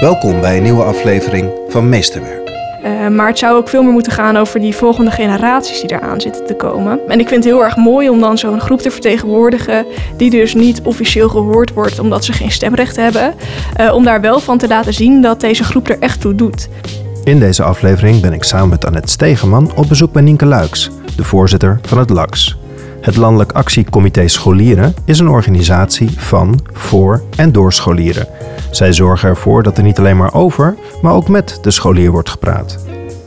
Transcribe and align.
Welkom 0.00 0.40
bij 0.40 0.56
een 0.56 0.62
nieuwe 0.62 0.82
aflevering 0.82 1.50
van 1.68 1.88
Meesterwerk. 1.88 2.50
Uh, 2.84 3.08
maar 3.08 3.26
het 3.26 3.38
zou 3.38 3.56
ook 3.56 3.68
veel 3.68 3.82
meer 3.82 3.92
moeten 3.92 4.12
gaan 4.12 4.36
over 4.36 4.60
die 4.60 4.74
volgende 4.74 5.10
generaties 5.10 5.80
die 5.80 5.92
eraan 5.92 6.20
zitten 6.20 6.46
te 6.46 6.54
komen. 6.54 7.00
En 7.08 7.20
ik 7.20 7.28
vind 7.28 7.44
het 7.44 7.52
heel 7.52 7.64
erg 7.64 7.76
mooi 7.76 8.08
om 8.08 8.20
dan 8.20 8.38
zo'n 8.38 8.60
groep 8.60 8.80
te 8.80 8.90
vertegenwoordigen 8.90 9.86
die 10.16 10.30
dus 10.30 10.54
niet 10.54 10.80
officieel 10.82 11.28
gehoord 11.28 11.72
wordt 11.72 11.98
omdat 11.98 12.24
ze 12.24 12.32
geen 12.32 12.50
stemrecht 12.50 12.96
hebben. 12.96 13.34
Uh, 13.80 13.94
om 13.94 14.04
daar 14.04 14.20
wel 14.20 14.40
van 14.40 14.58
te 14.58 14.68
laten 14.68 14.94
zien 14.94 15.22
dat 15.22 15.40
deze 15.40 15.64
groep 15.64 15.88
er 15.88 15.98
echt 15.98 16.20
toe 16.20 16.34
doet. 16.34 16.68
In 17.24 17.38
deze 17.38 17.62
aflevering 17.62 18.20
ben 18.20 18.32
ik 18.32 18.44
samen 18.44 18.68
met 18.68 18.84
Annette 18.84 19.08
Stegeman 19.10 19.72
op 19.74 19.88
bezoek 19.88 20.12
bij 20.12 20.22
Nienke 20.22 20.46
Luiks, 20.46 20.90
de 21.16 21.24
voorzitter 21.24 21.80
van 21.82 21.98
het 21.98 22.10
LAX. 22.10 22.56
Het 23.00 23.16
Landelijk 23.16 23.52
Actiecomité 23.52 24.28
Scholieren 24.28 24.94
is 25.04 25.18
een 25.18 25.28
organisatie 25.28 26.10
van, 26.16 26.60
voor 26.72 27.22
en 27.36 27.52
door 27.52 27.72
scholieren. 27.72 28.26
Zij 28.70 28.92
zorgen 28.92 29.28
ervoor 29.28 29.62
dat 29.62 29.76
er 29.76 29.82
niet 29.82 29.98
alleen 29.98 30.16
maar 30.16 30.34
over, 30.34 30.76
maar 31.02 31.12
ook 31.12 31.28
met 31.28 31.58
de 31.62 31.70
scholier 31.70 32.10
wordt 32.10 32.30
gepraat. 32.30 32.78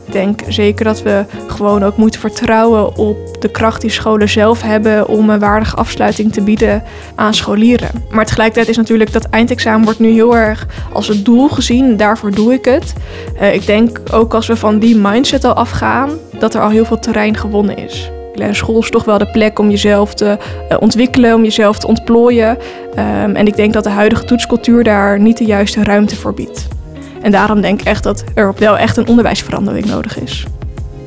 Ik 0.06 0.16
denk 0.16 0.40
zeker 0.48 0.84
dat 0.84 1.02
we 1.02 1.24
gewoon 1.46 1.84
ook 1.84 1.96
moeten 1.96 2.20
vertrouwen 2.20 2.96
op 2.96 3.40
de 3.40 3.50
kracht 3.50 3.80
die 3.80 3.90
scholen 3.90 4.28
zelf 4.28 4.62
hebben 4.62 5.08
om 5.08 5.30
een 5.30 5.38
waardige 5.38 5.76
afsluiting 5.76 6.32
te 6.32 6.40
bieden 6.40 6.82
aan 7.14 7.34
scholieren. 7.34 7.88
Maar 8.10 8.26
tegelijkertijd 8.26 8.68
is 8.68 8.76
natuurlijk 8.76 9.12
dat 9.12 9.24
eindexamen 9.24 9.84
wordt 9.84 9.98
nu 9.98 10.10
heel 10.10 10.36
erg 10.36 10.66
als 10.92 11.08
het 11.08 11.24
doel 11.24 11.48
gezien. 11.48 11.96
Daarvoor 11.96 12.30
doe 12.30 12.52
ik 12.52 12.64
het. 12.64 12.92
Uh, 13.40 13.54
ik 13.54 13.66
denk 13.66 14.00
ook 14.12 14.34
als 14.34 14.46
we 14.46 14.56
van 14.56 14.78
die 14.78 14.96
mindset 14.96 15.44
al 15.44 15.54
afgaan, 15.54 16.10
dat 16.38 16.54
er 16.54 16.60
al 16.60 16.70
heel 16.70 16.84
veel 16.84 16.98
terrein 16.98 17.36
gewonnen 17.36 17.76
is. 17.76 18.10
School 18.50 18.80
is 18.80 18.90
toch 18.90 19.04
wel 19.04 19.18
de 19.18 19.30
plek 19.30 19.58
om 19.58 19.70
jezelf 19.70 20.14
te 20.14 20.38
uh, 20.70 20.76
ontwikkelen, 20.80 21.34
om 21.34 21.42
jezelf 21.42 21.78
te 21.78 21.86
ontplooien. 21.86 22.48
Um, 22.90 23.36
en 23.36 23.46
ik 23.46 23.56
denk 23.56 23.72
dat 23.72 23.84
de 23.84 23.90
huidige 23.90 24.24
toetscultuur 24.24 24.84
daar 24.84 25.20
niet 25.20 25.38
de 25.38 25.44
juiste 25.44 25.84
ruimte 25.84 26.16
voor 26.16 26.34
biedt. 26.34 26.68
En 27.22 27.30
daarom 27.30 27.60
denk 27.60 27.80
ik 27.80 27.86
echt 27.86 28.02
dat 28.02 28.24
er 28.34 28.54
wel 28.58 28.78
echt 28.78 28.96
een 28.96 29.08
onderwijsverandering 29.08 29.86
nodig 29.86 30.18
is. 30.18 30.46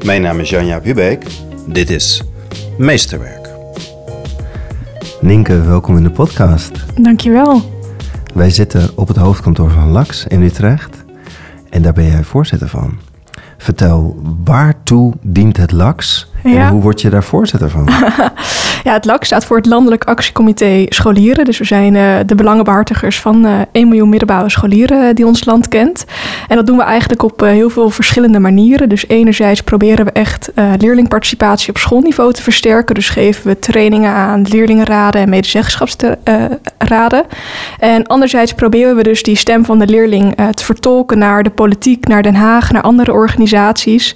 Mijn 0.06 0.22
naam 0.22 0.40
is 0.40 0.50
Janja 0.50 0.82
Hubeek. 0.82 1.26
Dit 1.68 1.90
is 1.90 2.24
Meesterwerk. 2.78 3.50
Nienke, 5.22 5.62
welkom 5.62 5.98
in 5.98 6.04
de 6.04 6.12
podcast. 6.12 6.72
Dankjewel. 7.02 7.62
Wij 8.34 8.50
zitten 8.50 8.90
op 8.96 9.08
het 9.08 9.18
hoofdkantoor 9.18 9.70
van 9.70 9.92
LAX 9.92 10.26
in 10.28 10.42
Utrecht. 10.42 11.04
En 11.70 11.82
daar 11.82 11.94
ben 11.94 12.06
jij 12.06 12.24
voorzitter 12.24 12.68
van. 12.68 12.98
Vertel, 13.58 14.22
waartoe 14.44 15.14
dient 15.22 15.58
het 15.58 15.72
LAX 15.72 16.32
en 16.44 16.68
hoe 16.68 16.82
word 16.82 17.02
je 17.02 17.10
daar 17.10 17.24
voorzitter 17.24 17.70
van? 17.70 17.90
ja, 18.84 18.94
het 18.94 19.06
LAC 19.06 19.24
staat 19.24 19.46
voor 19.46 19.58
het 19.58 19.66
Landelijk 19.66 20.04
Actiecomité 20.04 20.86
Scholieren. 20.90 21.46
Dus 21.46 21.58
we 21.58 21.64
zijn 21.64 21.96
uh, 21.96 22.16
de 22.26 22.36
belangenbehartigers 22.36 23.20
van 23.20 23.46
uh, 23.46 23.62
eh, 23.62 23.68
1 23.72 23.88
miljoen 23.88 24.10
middelbare 24.10 24.50
scholieren 24.50 25.08
uh, 25.08 25.14
die 25.14 25.26
ons 25.26 25.46
land 25.46 25.68
kent. 25.68 26.06
En 26.48 26.56
dat 26.56 26.68
doen 26.68 26.78
we 26.78 26.84
eigenlijk 26.84 27.24
op 27.24 27.40
heel 27.40 27.70
veel 27.70 27.90
verschillende 27.90 28.40
manieren. 28.40 28.90
Dus 28.90 29.08
enerzijds 29.08 29.64
proberen 29.64 30.06
we 30.06 30.12
echt 30.12 30.52
leerlingparticipatie 30.78 31.70
op 31.70 31.78
schoolniveau 31.78 32.34
te 32.34 32.42
versterken. 32.42 32.96
Dus 32.96 33.10
geven 33.10 33.48
we 33.48 33.60
trainingen 33.60 34.12
aan 34.12 34.42
leerlingenraden 34.42 35.22
en 35.22 35.30
medezeggenschapsraden. 35.30 37.26
en 37.80 38.08
anderzijds 38.08 38.54
proberen 38.54 38.96
we 38.96 39.04
dus 39.04 39.24
die 39.24 39.36
stem 39.36 39.66
van 39.66 39.80
de 39.80 39.88
leerling 39.88 40.36
te 40.54 40.64
vertolken 40.64 41.18
naar 41.18 41.44
de 41.44 41.50
politiek, 41.50 42.08
naar 42.08 42.24
Den 42.24 42.36
Haag, 42.36 42.72
naar 42.72 42.82
andere 42.82 43.12
organisaties. 43.12 44.16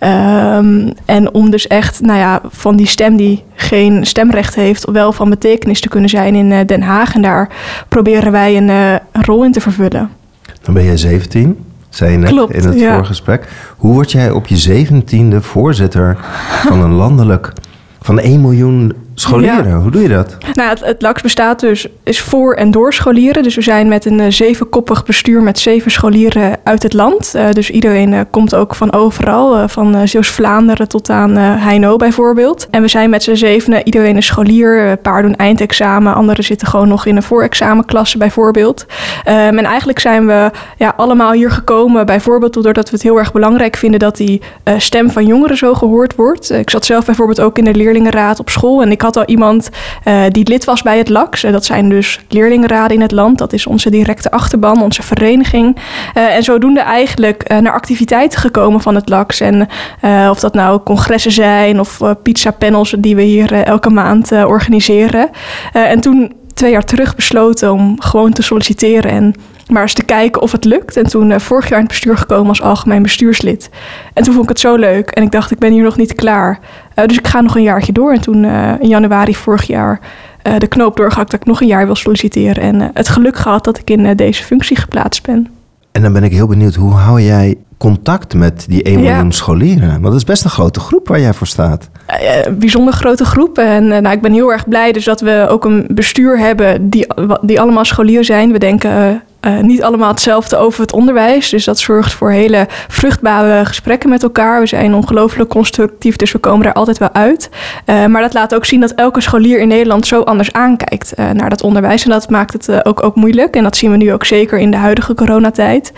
Um, 0.00 0.92
en 1.04 1.34
om 1.34 1.50
dus 1.50 1.66
echt 1.66 2.00
nou 2.00 2.18
ja, 2.18 2.40
van 2.48 2.76
die 2.76 2.86
stem 2.86 3.16
die 3.16 3.44
geen 3.54 4.01
stemrecht 4.06 4.54
heeft, 4.54 4.90
wel 4.90 5.12
van 5.12 5.30
betekenis 5.30 5.80
te 5.80 5.88
kunnen 5.88 6.10
zijn 6.10 6.34
in 6.34 6.52
eh, 6.52 6.66
Den 6.66 6.82
Haag. 6.82 7.14
En 7.14 7.22
daar 7.22 7.48
proberen 7.88 8.32
wij 8.32 8.56
een, 8.56 8.68
uh, 8.68 8.94
rol 9.12 9.44
in 9.44 9.52
te 9.52 9.60
vervullen. 9.60 10.10
Dan 10.62 10.74
ben 10.74 10.84
jij 10.84 10.96
17, 10.96 11.58
zei 11.88 12.12
je 12.12 12.18
net 12.18 12.28
Klopt, 12.28 12.54
in 12.54 12.64
het 12.64 12.78
ja. 12.78 12.90
vorige 12.90 13.06
gesprek. 13.06 13.48
Hoe 13.76 13.92
word 13.92 14.12
jij 14.12 14.30
op 14.30 14.46
je 14.46 14.86
17e 14.86 15.36
voorzitter 15.36 16.18
van 16.68 16.82
een 16.82 16.92
landelijk, 16.92 17.52
van 18.00 18.18
1 18.18 18.40
miljoen 18.40 18.92
Scholieren, 19.22 19.74
hoe 19.74 19.90
doe 19.90 20.02
je 20.02 20.08
dat? 20.08 20.36
Nou, 20.52 20.68
het, 20.68 20.80
het, 20.80 21.02
LAX 21.02 21.22
bestaat 21.22 21.60
dus 21.60 21.86
is 22.02 22.20
voor 22.20 22.54
en 22.54 22.70
door 22.70 22.92
scholieren. 22.92 23.42
Dus 23.42 23.54
we 23.54 23.62
zijn 23.62 23.88
met 23.88 24.04
een 24.04 24.18
uh, 24.18 24.26
zevenkoppig 24.28 25.04
bestuur 25.04 25.42
met 25.42 25.58
zeven 25.58 25.90
scholieren 25.90 26.56
uit 26.64 26.82
het 26.82 26.92
land. 26.92 27.32
Uh, 27.36 27.50
dus 27.50 27.70
iedereen 27.70 28.12
uh, 28.12 28.20
komt 28.30 28.54
ook 28.54 28.74
van 28.74 28.92
overal, 28.92 29.68
van 29.68 30.08
Zeeuws-Vlaanderen 30.08 30.88
tot 30.88 31.10
aan 31.10 31.36
Heino 31.36 31.96
bijvoorbeeld. 31.96 32.66
En 32.70 32.82
we 32.82 32.88
zijn 32.88 33.10
met 33.10 33.22
z'n 33.22 33.34
zevenen, 33.34 33.84
iedereen 33.84 34.16
is 34.16 34.26
scholier. 34.26 34.90
Een 34.90 35.00
paar 35.00 35.22
doen 35.22 35.36
eindexamen, 35.36 36.14
anderen 36.14 36.44
zitten 36.44 36.68
gewoon 36.68 36.88
nog 36.88 37.06
in 37.06 37.16
een 37.16 37.22
voorexamenklasse 37.22 38.18
bijvoorbeeld. 38.18 38.86
Um, 39.28 39.58
en 39.58 39.64
eigenlijk 39.64 39.98
zijn 39.98 40.26
we 40.26 40.50
ja, 40.76 40.94
allemaal 40.96 41.32
hier 41.32 41.50
gekomen, 41.50 42.06
bijvoorbeeld 42.06 42.52
doordat 42.52 42.90
we 42.90 42.94
het 42.94 43.02
heel 43.02 43.18
erg 43.18 43.32
belangrijk 43.32 43.76
vinden 43.76 44.00
dat 44.00 44.16
die 44.16 44.40
stem 44.76 45.10
van 45.10 45.26
jongeren 45.26 45.56
zo 45.56 45.74
gehoord 45.74 46.14
wordt. 46.14 46.50
ik 46.50 46.70
zat 46.70 46.84
zelf 46.84 47.04
bijvoorbeeld 47.04 47.40
ook 47.40 47.58
in 47.58 47.64
de 47.64 47.74
leerlingenraad 47.74 48.40
op 48.40 48.50
school 48.50 48.82
en 48.82 48.90
ik 48.90 49.00
had 49.00 49.11
al 49.16 49.24
iemand 49.24 49.68
uh, 50.04 50.22
die 50.28 50.48
lid 50.48 50.64
was 50.64 50.82
bij 50.82 50.98
het 50.98 51.08
LAX. 51.08 51.40
Dat 51.40 51.64
zijn 51.64 51.88
dus 51.88 52.20
leerlingenraden 52.28 52.96
in 52.96 53.02
het 53.02 53.12
land. 53.12 53.38
Dat 53.38 53.52
is 53.52 53.66
onze 53.66 53.90
directe 53.90 54.30
achterban, 54.30 54.82
onze 54.82 55.02
vereniging. 55.02 55.76
Uh, 56.14 56.34
en 56.34 56.42
zodoende 56.42 56.80
eigenlijk 56.80 57.48
naar 57.48 57.72
activiteiten 57.72 58.40
gekomen 58.40 58.80
van 58.80 58.94
het 58.94 59.08
LAX. 59.08 59.40
En 59.40 59.68
of 60.30 60.40
dat 60.40 60.54
nou 60.54 60.80
congressen 60.82 61.32
zijn 61.32 61.80
of 61.80 62.00
pizza 62.22 62.50
panels 62.50 62.94
die 62.98 63.16
we 63.16 63.22
hier 63.22 63.52
elke 63.52 63.90
maand 63.90 64.32
organiseren. 64.32 65.30
en 65.72 66.00
toen 66.00 66.32
twee 66.54 66.70
jaar 66.70 66.84
terug 66.84 67.14
besloten 67.14 67.72
om 67.72 68.00
gewoon 68.00 68.32
te 68.32 68.42
solliciteren 68.42 69.10
en 69.10 69.34
maar 69.68 69.82
eens 69.82 69.94
te 69.94 70.04
kijken 70.04 70.42
of 70.42 70.52
het 70.52 70.64
lukt. 70.64 70.96
En 70.96 71.06
toen 71.06 71.30
uh, 71.30 71.38
vorig 71.38 71.68
jaar 71.68 71.78
in 71.78 71.84
het 71.84 71.92
bestuur 71.92 72.16
gekomen 72.16 72.48
als 72.48 72.62
algemeen 72.62 73.02
bestuurslid. 73.02 73.70
En 74.14 74.22
toen 74.22 74.32
vond 74.32 74.44
ik 74.44 74.48
het 74.48 74.60
zo 74.60 74.76
leuk 74.76 75.10
en 75.10 75.22
ik 75.22 75.30
dacht, 75.30 75.50
ik 75.50 75.58
ben 75.58 75.72
hier 75.72 75.82
nog 75.82 75.96
niet 75.96 76.14
klaar. 76.14 76.58
Uh, 76.94 77.06
dus 77.06 77.18
ik 77.18 77.26
ga 77.26 77.40
nog 77.40 77.56
een 77.56 77.62
jaartje 77.62 77.92
door. 77.92 78.12
En 78.12 78.20
toen 78.20 78.44
uh, 78.44 78.72
in 78.80 78.88
januari 78.88 79.34
vorig 79.34 79.66
jaar 79.66 80.00
de 80.58 80.66
knoop 80.66 80.96
doorgehakt 80.96 81.30
dat 81.30 81.40
ik 81.40 81.46
nog 81.46 81.60
een 81.60 81.66
jaar 81.66 81.86
wil 81.86 81.94
solliciteren. 81.94 82.62
En 82.62 82.90
het 82.94 83.08
geluk 83.08 83.36
gehad 83.36 83.64
dat 83.64 83.78
ik 83.78 83.90
in 83.90 84.16
deze 84.16 84.44
functie 84.44 84.76
geplaatst 84.76 85.22
ben. 85.22 85.48
En 85.92 86.02
dan 86.02 86.12
ben 86.12 86.24
ik 86.24 86.32
heel 86.32 86.46
benieuwd, 86.46 86.74
hoe 86.74 86.92
hou 86.92 87.20
jij 87.20 87.56
contact 87.82 88.34
met 88.34 88.64
die 88.68 88.82
1 88.82 89.00
miljoen 89.00 89.32
scholieren? 89.32 89.90
Want 89.90 90.02
dat 90.02 90.14
is 90.14 90.24
best 90.24 90.44
een 90.44 90.50
grote 90.50 90.80
groep 90.80 91.08
waar 91.08 91.20
jij 91.20 91.34
voor 91.34 91.46
staat. 91.46 91.88
Uh, 92.10 92.52
bijzonder 92.58 92.94
grote 92.94 93.24
groep. 93.24 93.58
En 93.58 93.84
uh, 93.84 93.98
nou, 93.98 94.14
ik 94.14 94.20
ben 94.20 94.32
heel 94.32 94.52
erg 94.52 94.68
blij 94.68 94.92
dus 94.92 95.04
dat 95.04 95.20
we 95.20 95.46
ook 95.48 95.64
een 95.64 95.86
bestuur 95.88 96.38
hebben 96.38 96.90
die, 96.90 97.06
die 97.40 97.60
allemaal 97.60 97.84
scholier 97.84 98.24
zijn. 98.24 98.52
We 98.52 98.58
denken 98.58 99.22
uh, 99.46 99.58
niet 99.58 99.82
allemaal 99.82 100.08
hetzelfde 100.08 100.56
over 100.56 100.80
het 100.80 100.92
onderwijs. 100.92 101.50
Dus 101.50 101.64
dat 101.64 101.78
zorgt 101.78 102.12
voor 102.12 102.30
hele 102.30 102.66
vruchtbare 102.88 103.64
gesprekken 103.64 104.08
met 104.08 104.22
elkaar. 104.22 104.60
We 104.60 104.66
zijn 104.66 104.94
ongelooflijk 104.94 105.50
constructief, 105.50 106.16
dus 106.16 106.32
we 106.32 106.38
komen 106.38 106.66
er 106.66 106.72
altijd 106.72 106.98
wel 106.98 107.12
uit. 107.12 107.50
Uh, 107.86 108.06
maar 108.06 108.22
dat 108.22 108.34
laat 108.34 108.54
ook 108.54 108.64
zien 108.64 108.80
dat 108.80 108.92
elke 108.92 109.20
scholier 109.20 109.60
in 109.60 109.68
Nederland 109.68 110.06
zo 110.06 110.20
anders 110.20 110.52
aankijkt 110.52 111.12
uh, 111.18 111.30
naar 111.30 111.50
dat 111.50 111.62
onderwijs. 111.62 112.04
En 112.04 112.10
dat 112.10 112.30
maakt 112.30 112.52
het 112.52 112.84
ook, 112.86 113.02
ook 113.02 113.14
moeilijk. 113.14 113.56
En 113.56 113.62
dat 113.62 113.76
zien 113.76 113.90
we 113.90 113.96
nu 113.96 114.12
ook 114.12 114.24
zeker 114.24 114.58
in 114.58 114.70
de 114.70 114.76
huidige 114.76 115.14
coronatijd. 115.14 115.92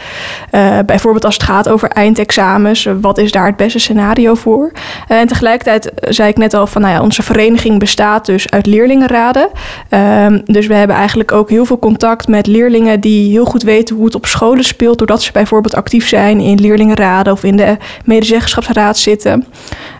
bijvoorbeeld 0.86 1.24
als 1.24 1.34
het 1.34 1.42
gaat 1.42 1.68
over 1.68 1.88
eindexamens. 1.88 2.88
wat 3.00 3.18
is 3.18 3.32
daar 3.32 3.46
het 3.46 3.56
beste 3.56 3.78
scenario 3.78 4.34
voor? 4.34 4.72
en 5.08 5.26
tegelijkertijd 5.26 5.92
zei 5.94 6.28
ik 6.28 6.36
net 6.36 6.54
al 6.54 6.66
van, 6.66 6.82
nou 6.82 6.94
ja, 6.94 7.02
onze 7.02 7.22
vereniging 7.22 7.78
bestaat 7.78 8.26
dus 8.26 8.50
uit 8.50 8.66
leerlingenraden. 8.66 9.48
Ehm, 9.88 10.40
dus 10.44 10.66
we 10.66 10.74
hebben 10.74 10.96
eigenlijk 10.96 11.32
ook 11.32 11.50
heel 11.50 11.64
veel 11.64 11.78
contact 11.78 12.28
met 12.28 12.46
leerlingen 12.46 13.00
die 13.00 13.33
heel 13.34 13.44
goed 13.44 13.62
weten 13.62 13.96
hoe 13.96 14.04
het 14.04 14.14
op 14.14 14.26
scholen 14.26 14.64
speelt, 14.64 14.98
doordat 14.98 15.22
ze 15.22 15.32
bijvoorbeeld 15.32 15.74
actief 15.74 16.08
zijn 16.08 16.40
in 16.40 16.60
leerlingenraden 16.60 17.32
of 17.32 17.44
in 17.44 17.56
de 17.56 17.76
medezeggenschapsraad 18.04 18.98
zitten. 18.98 19.44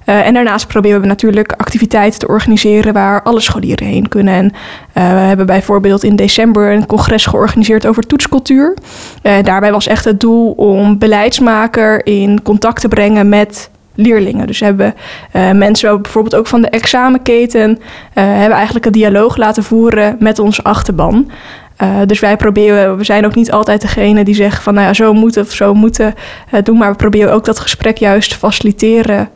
Uh, 0.06 0.27
en 0.27 0.34
daarnaast 0.34 0.67
proberen 0.67 1.00
we 1.00 1.06
natuurlijk 1.06 1.53
activiteiten 1.53 2.19
te 2.19 2.28
organiseren 2.28 2.93
waar 2.93 3.22
alle 3.22 3.41
scholieren 3.41 3.87
heen 3.87 4.09
kunnen. 4.09 4.34
En 4.34 4.45
uh, 4.45 4.53
we 4.93 5.19
hebben 5.21 5.47
bijvoorbeeld 5.47 6.03
in 6.03 6.17
december 6.17 6.72
een 6.72 6.87
congres 6.87 7.27
georganiseerd 7.27 7.87
over 7.87 8.06
toetscultuur. 8.06 8.77
Uh, 9.22 9.33
daarbij 9.43 9.72
was 9.72 9.87
echt 9.87 10.05
het 10.05 10.21
doel 10.21 10.51
om 10.51 10.98
beleidsmaker 10.98 12.07
in 12.07 12.42
contact 12.42 12.81
te 12.81 12.89
brengen 12.89 13.28
met 13.28 13.71
leerlingen. 13.95 14.47
Dus 14.47 14.60
hebben 14.60 14.95
uh, 15.33 15.51
mensen 15.51 16.03
bijvoorbeeld 16.03 16.34
ook 16.34 16.47
van 16.47 16.63
de 16.63 16.69
examenketen 16.69 17.78
hebben 18.13 18.57
eigenlijk 18.57 18.86
een 18.86 18.92
dialoog 18.92 19.36
laten 19.36 19.63
voeren 19.63 20.16
met 20.19 20.39
onze 20.39 20.63
achterban. 20.63 21.31
Uh, 21.82 22.00
dus 22.06 22.21
wij 22.21 22.36
proberen, 22.36 22.97
we 22.97 23.04
zijn 23.04 23.24
ook 23.24 23.34
niet 23.34 23.53
altijd 23.53 23.80
degene 23.80 24.24
die 24.24 24.34
zegt 24.34 24.62
van 24.62 24.74
nou 24.74 24.86
ja, 24.86 24.92
zo 24.92 25.12
moet 25.12 25.34
het 25.34 25.47
of 25.47 25.53
zo 25.53 25.74
moeten 25.74 26.15
uh, 26.54 26.62
doen. 26.62 26.78
Maar 26.78 26.91
we 26.91 26.97
proberen 26.97 27.32
ook 27.32 27.44
dat 27.44 27.59
gesprek 27.59 27.97
juist 27.97 28.30
te 28.30 28.36
faciliteren 28.36 29.28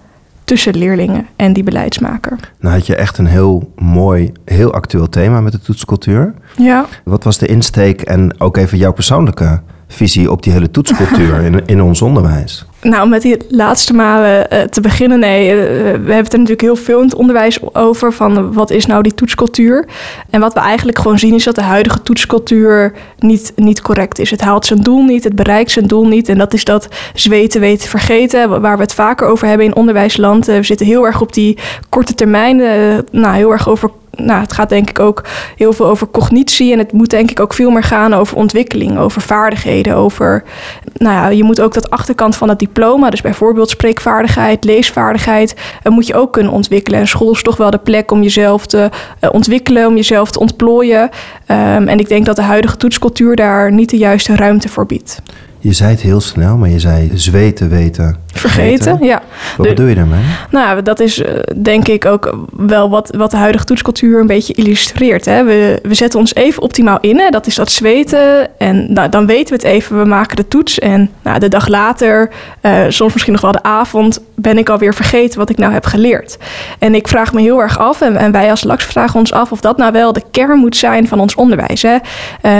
tussen 0.45 0.77
leerlingen 0.77 1.27
en 1.37 1.53
die 1.53 1.63
beleidsmaker. 1.63 2.39
Nou 2.61 2.75
had 2.75 2.87
je 2.87 2.97
echt 2.97 3.19
een 3.19 3.27
heel 3.27 3.73
mooi, 3.77 4.33
heel 4.45 4.73
actueel 4.73 5.09
thema 5.09 5.41
met 5.41 5.53
de 5.53 5.61
toetscultuur. 5.61 6.35
Ja. 6.57 6.87
Wat 7.05 7.25
was 7.25 7.39
de 7.39 7.47
insteek 7.47 8.03
en 8.03 8.41
ook 8.41 8.57
even 8.57 8.79
jouw 8.79 8.93
persoonlijke 8.93 9.61
visie 9.89 10.31
op 10.31 10.43
die 10.43 10.53
hele 10.53 10.71
toetscultuur 10.71 11.41
in, 11.47 11.63
in 11.67 11.83
ons 11.83 12.03
onderwijs? 12.03 12.67
Nou, 12.83 13.03
om 13.03 13.09
met 13.09 13.23
die 13.23 13.37
laatste 13.49 13.95
malen 13.95 14.47
uh, 14.53 14.61
te 14.61 14.81
beginnen. 14.81 15.19
Nee, 15.19 15.49
uh, 15.49 15.57
we 15.57 15.89
hebben 15.91 16.17
het 16.17 16.33
er 16.33 16.39
natuurlijk 16.39 16.61
heel 16.61 16.77
veel 16.77 16.99
in 16.99 17.05
het 17.05 17.15
onderwijs 17.15 17.75
over. 17.75 18.13
Van 18.13 18.53
wat 18.53 18.71
is 18.71 18.87
nou 18.87 19.03
die 19.03 19.15
toetscultuur? 19.15 19.89
En 20.31 20.41
wat 20.41 20.55
we 20.55 20.61
eigenlijk 20.61 20.99
gewoon 20.99 21.19
zien 21.19 21.35
is 21.35 21.45
dat 21.45 21.55
de 21.55 21.63
huidige 21.63 22.03
toetscultuur 22.03 22.93
niet, 23.19 23.53
niet 23.57 23.81
correct 23.81 24.19
is. 24.19 24.31
Het 24.31 24.41
haalt 24.41 24.67
zijn 24.67 24.81
doel 24.81 25.05
niet, 25.05 25.25
het 25.25 25.35
bereikt 25.35 25.71
zijn 25.71 25.87
doel 25.87 26.07
niet. 26.07 26.29
En 26.29 26.39
dat 26.39 26.55
is 26.55 26.65
dat 26.65 26.89
zweten, 27.15 27.61
weten, 27.61 27.89
vergeten. 27.89 28.61
Waar 28.61 28.77
we 28.77 28.83
het 28.83 28.95
vaker 28.95 29.27
over 29.27 29.49
hebben 29.49 29.67
in 29.67 29.77
onderwijsland. 29.77 30.47
we 30.47 30.63
zitten 30.63 30.87
heel 30.87 31.07
erg 31.07 31.21
op 31.21 31.33
die 31.33 31.59
korte 31.89 32.15
termijn. 32.15 32.57
nou, 33.11 33.37
heel 33.37 33.53
erg 33.53 33.69
over 33.69 33.91
nou, 34.19 34.41
het 34.41 34.53
gaat 34.53 34.69
denk 34.69 34.91
ik 34.91 34.99
ook 34.99 35.25
heel 35.57 35.73
veel 35.73 35.87
over 35.87 36.11
cognitie. 36.11 36.73
En 36.73 36.79
het 36.79 36.93
moet 36.93 37.11
denk 37.11 37.31
ik 37.31 37.41
ook 37.41 37.55
veel 37.55 37.71
meer 37.71 37.83
gaan 37.83 38.15
over 38.15 38.37
ontwikkeling, 38.37 38.99
over 38.99 39.21
vaardigheden. 39.21 39.95
Over, 39.95 40.45
nou 40.95 41.15
ja, 41.15 41.29
je 41.29 41.45
moet 41.45 41.61
ook 41.61 41.75
dat 41.75 41.91
achterkant 41.91 42.37
van 42.37 42.49
het 42.49 42.59
diploma, 42.59 43.11
dus 43.11 43.21
bijvoorbeeld 43.21 43.71
spreekvaardigheid, 43.71 44.65
leesvaardigheid, 44.65 45.57
uh, 45.85 45.93
moet 45.93 46.07
je 46.07 46.15
ook 46.15 46.33
kunnen 46.33 46.53
ontwikkelen. 46.53 47.01
En 47.01 47.09
school 47.09 47.33
is 47.33 47.43
toch 47.43 47.57
wel 47.57 47.71
de 47.71 47.79
plek 47.79 48.11
om 48.11 48.23
jezelf 48.23 48.67
te 48.67 48.91
uh, 49.21 49.31
ontwikkelen, 49.33 49.87
om 49.87 49.97
jezelf 49.97 50.31
te 50.31 50.39
ontplooien. 50.39 51.03
Um, 51.03 51.89
en 51.89 51.99
ik 51.99 52.09
denk 52.09 52.27
dat 52.27 52.37
de 52.37 52.43
huidige 52.43 52.77
toetscultuur 52.77 53.37
daar 53.37 53.73
niet 53.73 53.91
de 53.91 53.97
juiste 53.97 54.37
ruimte 54.37 54.69
voor 54.69 54.87
biedt. 54.87 55.23
Je 55.61 55.73
zei 55.73 55.91
het 55.91 56.01
heel 56.01 56.21
snel, 56.21 56.57
maar 56.57 56.69
je 56.69 56.79
zei 56.79 57.11
zweten, 57.15 57.69
weten, 57.69 58.17
vergeten. 58.33 58.99
ja. 59.01 59.23
Wat 59.57 59.69
bedoel 59.69 59.87
je 59.87 59.95
daarmee? 59.95 60.25
Nou, 60.51 60.83
dat 60.83 61.01
is 61.01 61.23
eh, 61.23 61.35
denk 61.63 61.89
ik 61.89 62.05
ook 62.05 62.37
wel 62.57 62.91
wat, 62.91 63.15
wat 63.17 63.31
de 63.31 63.37
huidige 63.37 63.65
toetscultuur 63.65 64.21
een 64.21 64.27
beetje 64.27 64.53
illustreert. 64.53 65.25
Hè. 65.25 65.45
We, 65.45 65.79
we 65.83 65.95
zetten 65.95 66.19
ons 66.19 66.35
even 66.35 66.63
optimaal 66.63 66.99
in, 67.01 67.19
hè. 67.19 67.29
dat 67.29 67.47
is 67.47 67.55
dat 67.55 67.71
zweten. 67.71 68.59
En 68.59 68.93
nou, 68.93 69.09
dan 69.09 69.27
weten 69.27 69.57
we 69.57 69.63
het 69.63 69.75
even, 69.75 69.99
we 69.99 70.09
maken 70.09 70.37
de 70.37 70.49
toets. 70.49 70.79
En 70.79 71.11
nou, 71.23 71.39
de 71.39 71.49
dag 71.49 71.69
later, 71.69 72.31
uh, 72.63 72.85
soms 72.89 73.13
misschien 73.13 73.33
nog 73.33 73.43
wel 73.43 73.53
de 73.53 73.63
avond, 73.63 74.21
ben 74.35 74.59
ik 74.59 74.69
alweer 74.69 74.95
vergeten 74.95 75.39
wat 75.39 75.51
ik 75.51 75.57
nou 75.57 75.73
heb 75.73 75.85
geleerd. 75.85 76.39
En 76.79 76.95
ik 76.95 77.09
vraag 77.09 77.33
me 77.33 77.41
heel 77.41 77.61
erg 77.61 77.79
af, 77.79 78.01
en, 78.01 78.17
en 78.17 78.33
wij 78.33 78.51
als 78.51 78.65
LAX 78.65 78.85
vragen 78.85 79.19
ons 79.19 79.33
af 79.33 79.53
of 79.53 79.61
dat 79.61 79.77
nou 79.77 79.93
wel 79.93 80.13
de 80.13 80.23
kern 80.31 80.59
moet 80.59 80.77
zijn 80.77 81.09
van 81.09 81.21
ons 81.21 81.35
onderwijs. 81.35 81.83
Hè. 81.83 81.97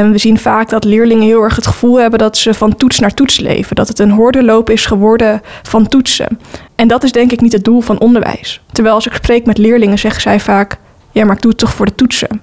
Um, 0.01 0.13
we 0.13 0.19
zien 0.19 0.39
vaak 0.39 0.69
dat 0.69 0.85
leerlingen 0.85 1.25
heel 1.25 1.43
erg 1.43 1.57
het 1.57 1.67
gevoel 1.67 2.01
hebben 2.01 2.19
dat 2.19 2.37
ze 2.37 2.55
van 2.55 2.77
toets 2.77 2.88
naar 3.01 3.15
toets 3.15 3.41
leven. 3.41 3.77
Dat 3.77 3.89
het 3.89 3.99
een 3.99 4.11
hordenloop 4.11 4.71
is 4.71 4.87
geworden 4.87 5.41
van 5.63 5.89
toetsen. 5.89 6.39
En 6.75 6.89
dat 6.89 7.03
is 7.03 7.13
denk 7.13 7.33
ik 7.33 7.41
niet 7.41 7.53
het 7.53 7.65
doel 7.65 7.81
van 7.81 8.01
onderwijs. 8.01 8.61
Terwijl 8.73 8.95
als 8.95 9.07
ik 9.07 9.13
spreek 9.13 9.47
met 9.47 9.59
leerlingen 9.59 9.99
zeggen 9.99 10.23
zij 10.23 10.41
vaak: 10.41 10.79
ja, 11.11 11.25
maar 11.25 11.35
ik 11.37 11.43
doe 11.43 11.51
het 11.51 11.61
toch 11.61 11.75
voor 11.75 11.87
de 11.87 11.95
toetsen. 11.95 12.41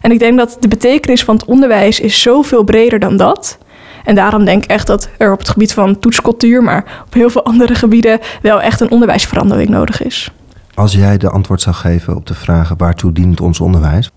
En 0.00 0.10
ik 0.10 0.18
denk 0.18 0.38
dat 0.38 0.56
de 0.60 0.68
betekenis 0.68 1.24
van 1.24 1.34
het 1.34 1.44
onderwijs 1.44 2.00
is 2.00 2.22
zoveel 2.22 2.64
breder 2.64 2.98
dan 2.98 3.16
dat. 3.16 3.58
En 4.04 4.14
daarom 4.14 4.44
denk 4.44 4.64
ik 4.64 4.70
echt 4.70 4.86
dat 4.86 5.08
er 5.18 5.32
op 5.32 5.38
het 5.38 5.48
gebied 5.48 5.72
van 5.72 5.98
toetscultuur, 5.98 6.62
maar 6.62 7.02
op 7.06 7.14
heel 7.14 7.30
veel 7.30 7.44
andere 7.44 7.74
gebieden 7.74 8.18
wel 8.42 8.60
echt 8.60 8.80
een 8.80 8.90
onderwijsverandering 8.90 9.68
nodig 9.68 10.02
is. 10.02 10.30
Als 10.74 10.92
jij 10.92 11.18
de 11.18 11.30
antwoord 11.30 11.60
zou 11.60 11.76
geven 11.76 12.16
op 12.16 12.26
de 12.26 12.34
vragen 12.34 12.76
waartoe 12.76 13.12
dient 13.12 13.40
ons 13.40 13.60
onderwijs? 13.60 14.10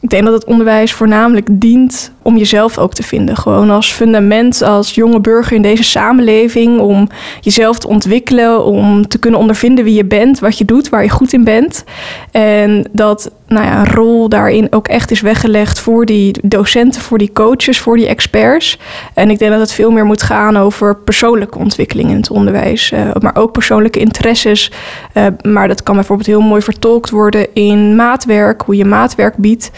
Ik 0.00 0.10
denk 0.10 0.24
dat 0.24 0.32
het 0.32 0.44
onderwijs 0.44 0.92
voornamelijk 0.92 1.46
dient 1.50 2.12
om 2.22 2.36
jezelf 2.36 2.78
ook 2.78 2.94
te 2.94 3.02
vinden. 3.02 3.36
Gewoon 3.36 3.70
als 3.70 3.92
fundament, 3.92 4.62
als 4.62 4.94
jonge 4.94 5.20
burger 5.20 5.56
in 5.56 5.62
deze 5.62 5.82
samenleving. 5.82 6.80
Om 6.80 7.08
jezelf 7.40 7.78
te 7.78 7.88
ontwikkelen, 7.88 8.64
om 8.64 9.08
te 9.08 9.18
kunnen 9.18 9.40
ondervinden 9.40 9.84
wie 9.84 9.94
je 9.94 10.04
bent, 10.04 10.38
wat 10.38 10.58
je 10.58 10.64
doet, 10.64 10.88
waar 10.88 11.02
je 11.02 11.08
goed 11.10 11.32
in 11.32 11.44
bent. 11.44 11.84
En 12.30 12.88
dat 12.92 13.30
nou 13.48 13.66
ja, 13.66 13.84
rol 13.84 14.28
daarin 14.28 14.66
ook 14.70 14.88
echt 14.88 15.10
is 15.10 15.20
weggelegd 15.20 15.80
voor 15.80 16.06
die 16.06 16.38
docenten, 16.42 17.00
voor 17.00 17.18
die 17.18 17.32
coaches, 17.32 17.80
voor 17.80 17.96
die 17.96 18.06
experts. 18.06 18.78
En 19.14 19.30
ik 19.30 19.38
denk 19.38 19.50
dat 19.50 19.60
het 19.60 19.72
veel 19.72 19.90
meer 19.90 20.04
moet 20.04 20.22
gaan 20.22 20.56
over 20.56 20.96
persoonlijke 20.96 21.58
ontwikkeling 21.58 22.10
in 22.10 22.16
het 22.16 22.30
onderwijs. 22.30 22.92
Uh, 22.92 23.00
maar 23.20 23.36
ook 23.36 23.52
persoonlijke 23.52 23.98
interesses. 23.98 24.72
Uh, 25.14 25.26
maar 25.42 25.68
dat 25.68 25.82
kan 25.82 25.94
bijvoorbeeld 25.94 26.28
heel 26.28 26.40
mooi 26.40 26.62
vertolkt 26.62 27.10
worden 27.10 27.54
in 27.54 27.96
maatwerk, 27.96 28.62
hoe 28.62 28.76
je 28.76 28.84
maatwerk 28.84 29.36
biedt 29.36 29.70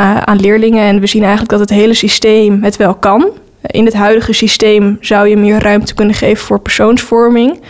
uh, 0.00 0.16
aan 0.16 0.40
leerlingen. 0.40 0.82
En 0.82 1.00
we 1.00 1.06
zien 1.06 1.22
eigenlijk 1.22 1.50
dat 1.50 1.60
het 1.60 1.70
hele 1.70 1.94
systeem 1.94 2.62
het 2.62 2.76
wel 2.76 2.94
kan. 2.94 3.30
In 3.60 3.84
het 3.84 3.94
huidige 3.94 4.32
systeem 4.32 4.96
zou 5.00 5.28
je 5.28 5.36
meer 5.36 5.58
ruimte 5.58 5.94
kunnen 5.94 6.14
geven 6.14 6.46
voor 6.46 6.60
persoonsvorming. 6.60 7.60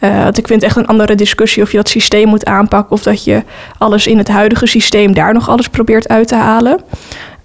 Uh, 0.00 0.22
want 0.22 0.38
ik 0.38 0.46
vind 0.46 0.62
echt 0.62 0.76
een 0.76 0.86
andere 0.86 1.14
discussie 1.14 1.62
of 1.62 1.70
je 1.70 1.76
dat 1.76 1.88
systeem 1.88 2.28
moet 2.28 2.44
aanpakken 2.44 2.92
of 2.92 3.02
dat 3.02 3.24
je 3.24 3.42
alles 3.78 4.06
in 4.06 4.18
het 4.18 4.28
huidige 4.28 4.66
systeem 4.66 5.14
daar 5.14 5.32
nog 5.32 5.48
alles 5.48 5.68
probeert 5.68 6.08
uit 6.08 6.28
te 6.28 6.34
halen. 6.34 6.80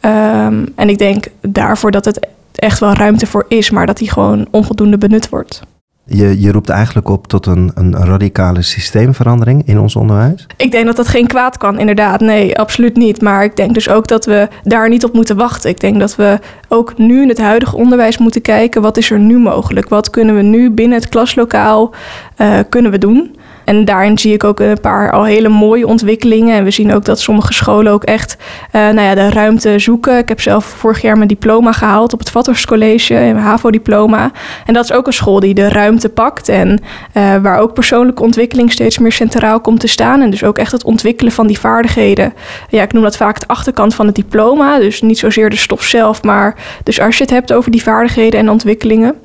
Um, 0.06 0.72
en 0.76 0.90
ik 0.90 0.98
denk 0.98 1.26
daarvoor 1.42 1.92
dat 1.92 2.06
het 2.06 2.28
echt 2.56 2.80
wel 2.80 2.94
ruimte 2.94 3.28
voor 3.28 3.46
is, 3.48 3.70
maar 3.70 3.86
dat 3.86 3.98
die 3.98 4.12
gewoon 4.12 4.48
onvoldoende 4.52 4.98
benut 4.98 5.30
wordt. 5.30 5.62
Je, 6.06 6.42
je 6.42 6.52
roept 6.52 6.70
eigenlijk 6.70 7.10
op 7.10 7.28
tot 7.28 7.46
een, 7.46 7.72
een 7.74 7.96
radicale 8.06 8.62
systeemverandering 8.62 9.68
in 9.68 9.80
ons 9.80 9.96
onderwijs? 9.96 10.48
Ik 10.58 10.72
denk 10.72 10.86
dat 10.86 10.96
dat 10.96 11.08
geen 11.08 11.28
kwaad 11.28 11.58
kan, 11.58 11.80
inderdaad. 11.80 12.20
Nee, 12.20 12.58
absoluut 12.58 12.96
niet. 12.96 13.22
Maar 13.22 13.44
ik 13.44 13.56
denk 13.56 13.74
dus 13.74 13.90
ook 13.90 14.08
dat 14.08 14.26
we 14.26 14.48
daar 14.64 14.90
niet 14.90 15.04
op 15.04 15.14
moeten 15.14 15.36
wachten. 15.36 15.70
Ik 15.70 15.80
denk 15.80 16.00
dat 16.00 16.16
we 16.16 16.40
ook 16.68 16.98
nu 16.98 17.22
in 17.22 17.28
het 17.28 17.42
huidige 17.42 17.76
onderwijs 17.76 18.18
moeten 18.18 18.42
kijken... 18.42 18.82
wat 18.82 18.98
is 18.98 19.12
er 19.12 19.20
nu 19.20 19.38
mogelijk? 19.38 19.90
Wat 19.90 20.10
kunnen 20.10 20.36
we 20.36 20.42
nu 20.42 20.72
binnen 20.72 20.98
het 20.98 21.10
klaslokaal 21.10 21.94
uh, 22.38 22.60
kunnen 22.70 22.92
we 22.92 22.98
doen? 22.98 23.36
En 23.66 23.86
daarin 23.86 24.18
zie 24.18 24.34
ik 24.34 24.44
ook 24.44 24.60
een 24.60 24.80
paar 24.82 25.12
al 25.12 25.24
hele 25.24 25.50
mooie 25.50 25.88
ontwikkelingen. 25.88 26.56
En 26.56 26.64
we 26.64 26.72
zien 26.72 26.94
ook 26.94 27.06
dat 27.06 27.20
sommige 27.20 27.54
scholen 27.54 27.92
ook 27.92 28.04
echt 28.04 28.38
uh, 28.76 28.82
nou 28.82 29.02
ja, 29.02 29.16
de 29.16 29.30
ruimte 29.30 29.80
zoeken. 29.80 30.18
Ik 30.18 30.30
heb 30.30 30.42
zelf 30.42 30.66
vorig 30.66 31.02
jaar 31.02 31.16
mijn 31.16 31.28
diploma 31.28 31.72
gehaald 31.72 32.14
op 32.14 32.20
het 32.20 32.30
Vatters 32.30 32.66
College, 32.66 33.16
een 33.16 33.38
HAVO-diploma. 33.38 34.32
En 34.66 34.74
dat 34.74 34.84
is 34.84 34.94
ook 34.94 35.08
een 35.08 35.14
school 35.14 35.40
die 35.40 35.54
de 35.54 35.70
ruimte 35.70 36.10
pakt 36.10 36.50
en 36.50 36.82
uh, 37.14 37.36
waar 37.36 37.60
ook 37.60 37.74
persoonlijke 37.74 38.24
ontwikkeling 38.24 38.72
steeds 38.72 38.98
meer 38.98 39.12
centraal 39.12 39.60
komt 39.60 39.80
te 39.80 39.88
staan. 39.88 40.22
En 40.22 40.30
dus 40.30 40.44
ook 40.44 40.58
echt 40.58 40.72
het 40.72 40.84
ontwikkelen 40.84 41.32
van 41.32 41.48
die 41.48 41.60
vaardigheden. 41.60 42.34
Ja, 42.70 42.82
ik 42.82 42.94
noem 42.94 43.04
dat 43.04 43.18
vaak 43.18 43.40
de 43.40 43.48
achterkant 43.48 43.96
van 43.96 44.06
het 44.06 44.16
diploma. 44.16 44.80
Dus 44.80 45.02
niet 45.02 45.20
zozeer 45.20 45.50
de 45.50 45.56
stof 45.56 45.84
zelf, 45.84 46.24
maar 46.24 46.56
dus 46.84 47.00
als 47.00 47.18
je 47.18 47.24
het 47.24 47.32
hebt 47.32 47.54
over 47.54 47.72
die 47.72 47.84
vaardigheden 47.84 48.40
en 48.40 48.50
ontwikkelingen. 48.50 49.16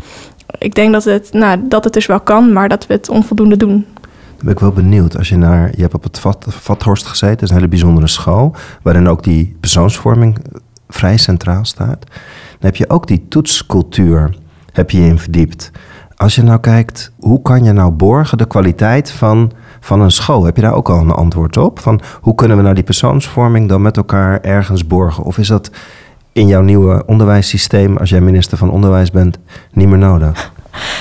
Ik 0.59 0.75
denk 0.75 0.93
dat 0.93 1.05
het, 1.05 1.33
nou, 1.33 1.59
dat 1.63 1.85
het 1.85 1.93
dus 1.93 2.07
wel 2.07 2.21
kan, 2.21 2.53
maar 2.53 2.69
dat 2.69 2.87
we 2.87 2.95
het 2.95 3.09
onvoldoende 3.09 3.57
doen. 3.57 3.87
Ben 4.43 4.53
ik 4.53 4.61
wel 4.61 4.73
benieuwd. 4.73 5.17
Als 5.17 5.29
je 5.29 5.37
naar, 5.37 5.71
je 5.75 5.83
hebt 5.83 5.95
op 5.95 6.03
het 6.03 6.19
Vat, 6.19 6.47
Vathorst 6.49 7.07
gezeten, 7.07 7.37
dat 7.37 7.43
is 7.43 7.51
een 7.51 7.57
hele 7.57 7.69
bijzondere 7.69 8.07
school, 8.07 8.55
waarin 8.83 9.09
ook 9.09 9.23
die 9.23 9.57
persoonsvorming 9.61 10.39
vrij 10.89 11.17
centraal 11.17 11.65
staat. 11.65 12.01
Dan 12.59 12.61
heb 12.61 12.77
je 12.77 12.91
ook 12.91 13.07
die 13.07 13.27
toetscultuur, 13.29 14.37
heb 14.73 14.91
je 14.91 15.01
in 15.01 15.19
verdiept. 15.19 15.71
Als 16.17 16.35
je 16.35 16.43
nou 16.43 16.61
kijkt, 16.61 17.13
hoe 17.19 17.43
kan 17.43 17.65
je 17.65 17.73
nou 17.73 17.91
borgen 17.91 18.39
de 18.39 18.47
kwaliteit 18.47 19.11
van, 19.11 19.53
van 19.81 20.01
een 20.01 20.11
school? 20.11 20.45
Heb 20.45 20.57
je 20.57 20.63
daar 20.63 20.75
ook 20.75 20.89
al 20.89 21.01
een 21.01 21.11
antwoord 21.11 21.57
op? 21.57 21.79
Van 21.79 22.01
hoe 22.21 22.35
kunnen 22.35 22.57
we 22.57 22.63
nou 22.63 22.75
die 22.75 22.85
persoonsvorming 22.85 23.69
dan 23.69 23.83
met 23.83 23.97
elkaar 23.97 24.41
ergens 24.41 24.87
borgen? 24.87 25.25
Of 25.25 25.39
is 25.39 25.49
dat 25.49 25.71
in 26.33 26.47
jouw 26.47 26.63
nieuwe 26.63 27.03
onderwijssysteem, 27.07 27.97
als 27.97 28.11
jij 28.11 28.21
minister 28.21 28.59
van 28.59 28.71
Onderwijs 28.71 29.11
bent, 29.11 29.39
niet 29.73 29.89
meer 29.89 29.99
nodig? 29.99 30.53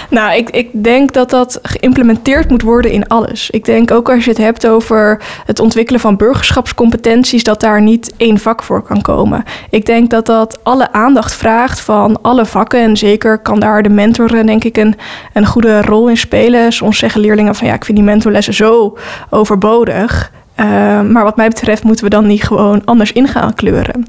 Nou, 0.09 0.35
ik, 0.35 0.49
ik 0.49 0.83
denk 0.83 1.13
dat 1.13 1.29
dat 1.29 1.59
geïmplementeerd 1.61 2.49
moet 2.49 2.61
worden 2.61 2.91
in 2.91 3.07
alles. 3.07 3.49
Ik 3.49 3.65
denk 3.65 3.91
ook 3.91 4.09
als 4.09 4.23
je 4.23 4.29
het 4.29 4.39
hebt 4.39 4.67
over 4.67 5.21
het 5.45 5.59
ontwikkelen 5.59 6.01
van 6.01 6.17
burgerschapscompetenties, 6.17 7.43
dat 7.43 7.59
daar 7.59 7.81
niet 7.81 8.13
één 8.17 8.39
vak 8.39 8.63
voor 8.63 8.81
kan 8.81 9.01
komen. 9.01 9.43
Ik 9.69 9.85
denk 9.85 10.09
dat 10.09 10.25
dat 10.25 10.59
alle 10.63 10.91
aandacht 10.91 11.33
vraagt 11.33 11.79
van 11.79 12.21
alle 12.21 12.45
vakken. 12.45 12.81
En 12.81 12.97
zeker 12.97 13.37
kan 13.37 13.59
daar 13.59 13.83
de 13.83 13.89
mentor, 13.89 14.45
denk 14.45 14.63
ik, 14.63 14.77
een, 14.77 14.95
een 15.33 15.45
goede 15.45 15.81
rol 15.81 16.09
in 16.09 16.17
spelen. 16.17 16.71
Soms 16.71 16.97
zeggen 16.97 17.21
leerlingen 17.21 17.55
van 17.55 17.67
ja, 17.67 17.73
ik 17.73 17.85
vind 17.85 17.97
die 17.97 18.07
mentorlessen 18.07 18.53
zo 18.53 18.97
overbodig. 19.29 20.31
Uh, 20.59 20.65
maar 21.01 21.23
wat 21.23 21.35
mij 21.35 21.47
betreft 21.47 21.83
moeten 21.83 22.03
we 22.03 22.09
dan 22.09 22.25
niet 22.25 22.43
gewoon 22.43 22.81
anders 22.85 23.11
in 23.11 23.27
gaan 23.27 23.53
kleuren. 23.53 24.05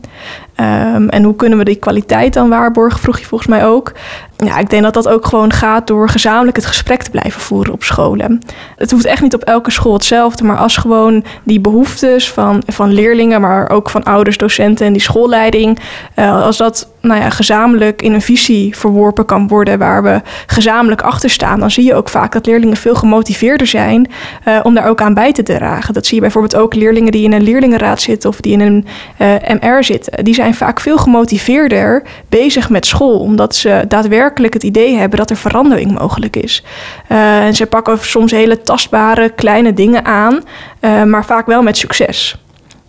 Um, 0.61 1.09
en 1.09 1.23
hoe 1.23 1.37
kunnen 1.37 1.59
we 1.59 1.65
die 1.65 1.77
kwaliteit 1.77 2.33
dan 2.33 2.49
waarborgen, 2.49 3.01
vroeg 3.01 3.19
je 3.19 3.25
volgens 3.25 3.51
mij 3.51 3.67
ook. 3.67 3.93
Ja, 4.45 4.59
ik 4.59 4.71
denk 4.71 4.83
dat 4.83 4.95
dat 4.95 5.09
ook 5.09 5.27
gewoon 5.27 5.53
gaat 5.53 5.87
door 5.87 6.09
gezamenlijk 6.09 6.57
het 6.57 6.67
gesprek 6.67 7.03
te 7.03 7.11
blijven 7.11 7.41
voeren 7.41 7.73
op 7.73 7.83
scholen. 7.83 8.41
Het 8.77 8.91
hoeft 8.91 9.05
echt 9.05 9.23
niet 9.23 9.35
op 9.35 9.43
elke 9.43 9.71
school 9.71 9.93
hetzelfde, 9.93 10.45
maar 10.45 10.57
als 10.57 10.77
gewoon 10.77 11.25
die 11.43 11.61
behoeftes 11.61 12.31
van, 12.31 12.63
van 12.67 12.93
leerlingen, 12.93 13.41
maar 13.41 13.71
ook 13.71 13.91
van 13.91 14.03
ouders, 14.03 14.37
docenten 14.37 14.87
en 14.87 14.93
die 14.93 15.03
schoolleiding, 15.03 15.79
uh, 16.17 16.43
als 16.43 16.57
dat 16.57 16.89
nou 17.01 17.21
ja, 17.21 17.31
gezamenlijk 17.31 18.03
in 18.03 18.13
een 18.13 18.23
visie 18.23 18.77
verworpen 18.77 19.25
kan 19.25 19.49
worden 19.49 19.79
waar 19.79 20.03
we 20.03 20.21
gezamenlijk 20.47 21.03
achter 21.03 21.31
staan, 21.31 21.61
dan 21.61 21.71
zie 21.71 21.85
je 21.85 21.95
ook 21.95 22.09
vaak 22.09 22.33
dat 22.33 22.47
leerlingen 22.47 22.77
veel 22.77 22.95
gemotiveerder 22.95 23.67
zijn 23.67 24.11
uh, 24.49 24.61
om 24.63 24.75
daar 24.75 24.89
ook 24.89 25.01
aan 25.01 25.15
bij 25.15 25.33
te 25.33 25.43
dragen. 25.43 25.95
Dat 25.95 26.07
zie 26.07 26.15
je 26.15 26.21
bijvoorbeeld 26.21 26.57
ook 26.57 26.75
leerlingen 26.75 27.13
die 27.13 27.25
in 27.25 27.33
een 27.33 27.43
leerlingenraad 27.43 28.01
zitten 28.01 28.31
of 28.31 28.41
die 28.41 28.53
in 28.53 28.61
een 28.61 28.87
uh, 29.19 29.61
MR 29.61 29.85
zitten. 29.85 30.25
Die 30.25 30.35
zijn 30.35 30.55
vaak 30.55 30.81
veel 30.81 30.99
gemotiveerder 30.99 32.03
bezig 32.29 32.71
met 32.71 32.87
school, 32.87 33.19
omdat 33.19 33.55
ze 33.55 33.85
daadwerkelijk 33.89 34.26
het 34.35 34.63
idee 34.63 34.97
hebben 34.97 35.19
dat 35.19 35.31
er 35.31 35.37
verandering 35.37 35.99
mogelijk 35.99 36.37
is. 36.37 36.65
Uh, 37.09 37.45
en 37.45 37.55
ze 37.55 37.67
pakken 37.67 37.99
soms 37.99 38.31
hele 38.31 38.63
tastbare 38.63 39.29
kleine 39.31 39.73
dingen 39.73 40.05
aan, 40.05 40.43
maar 41.09 41.25
vaak 41.25 41.47
wel 41.47 41.63
met 41.63 41.77
succes. 41.77 42.37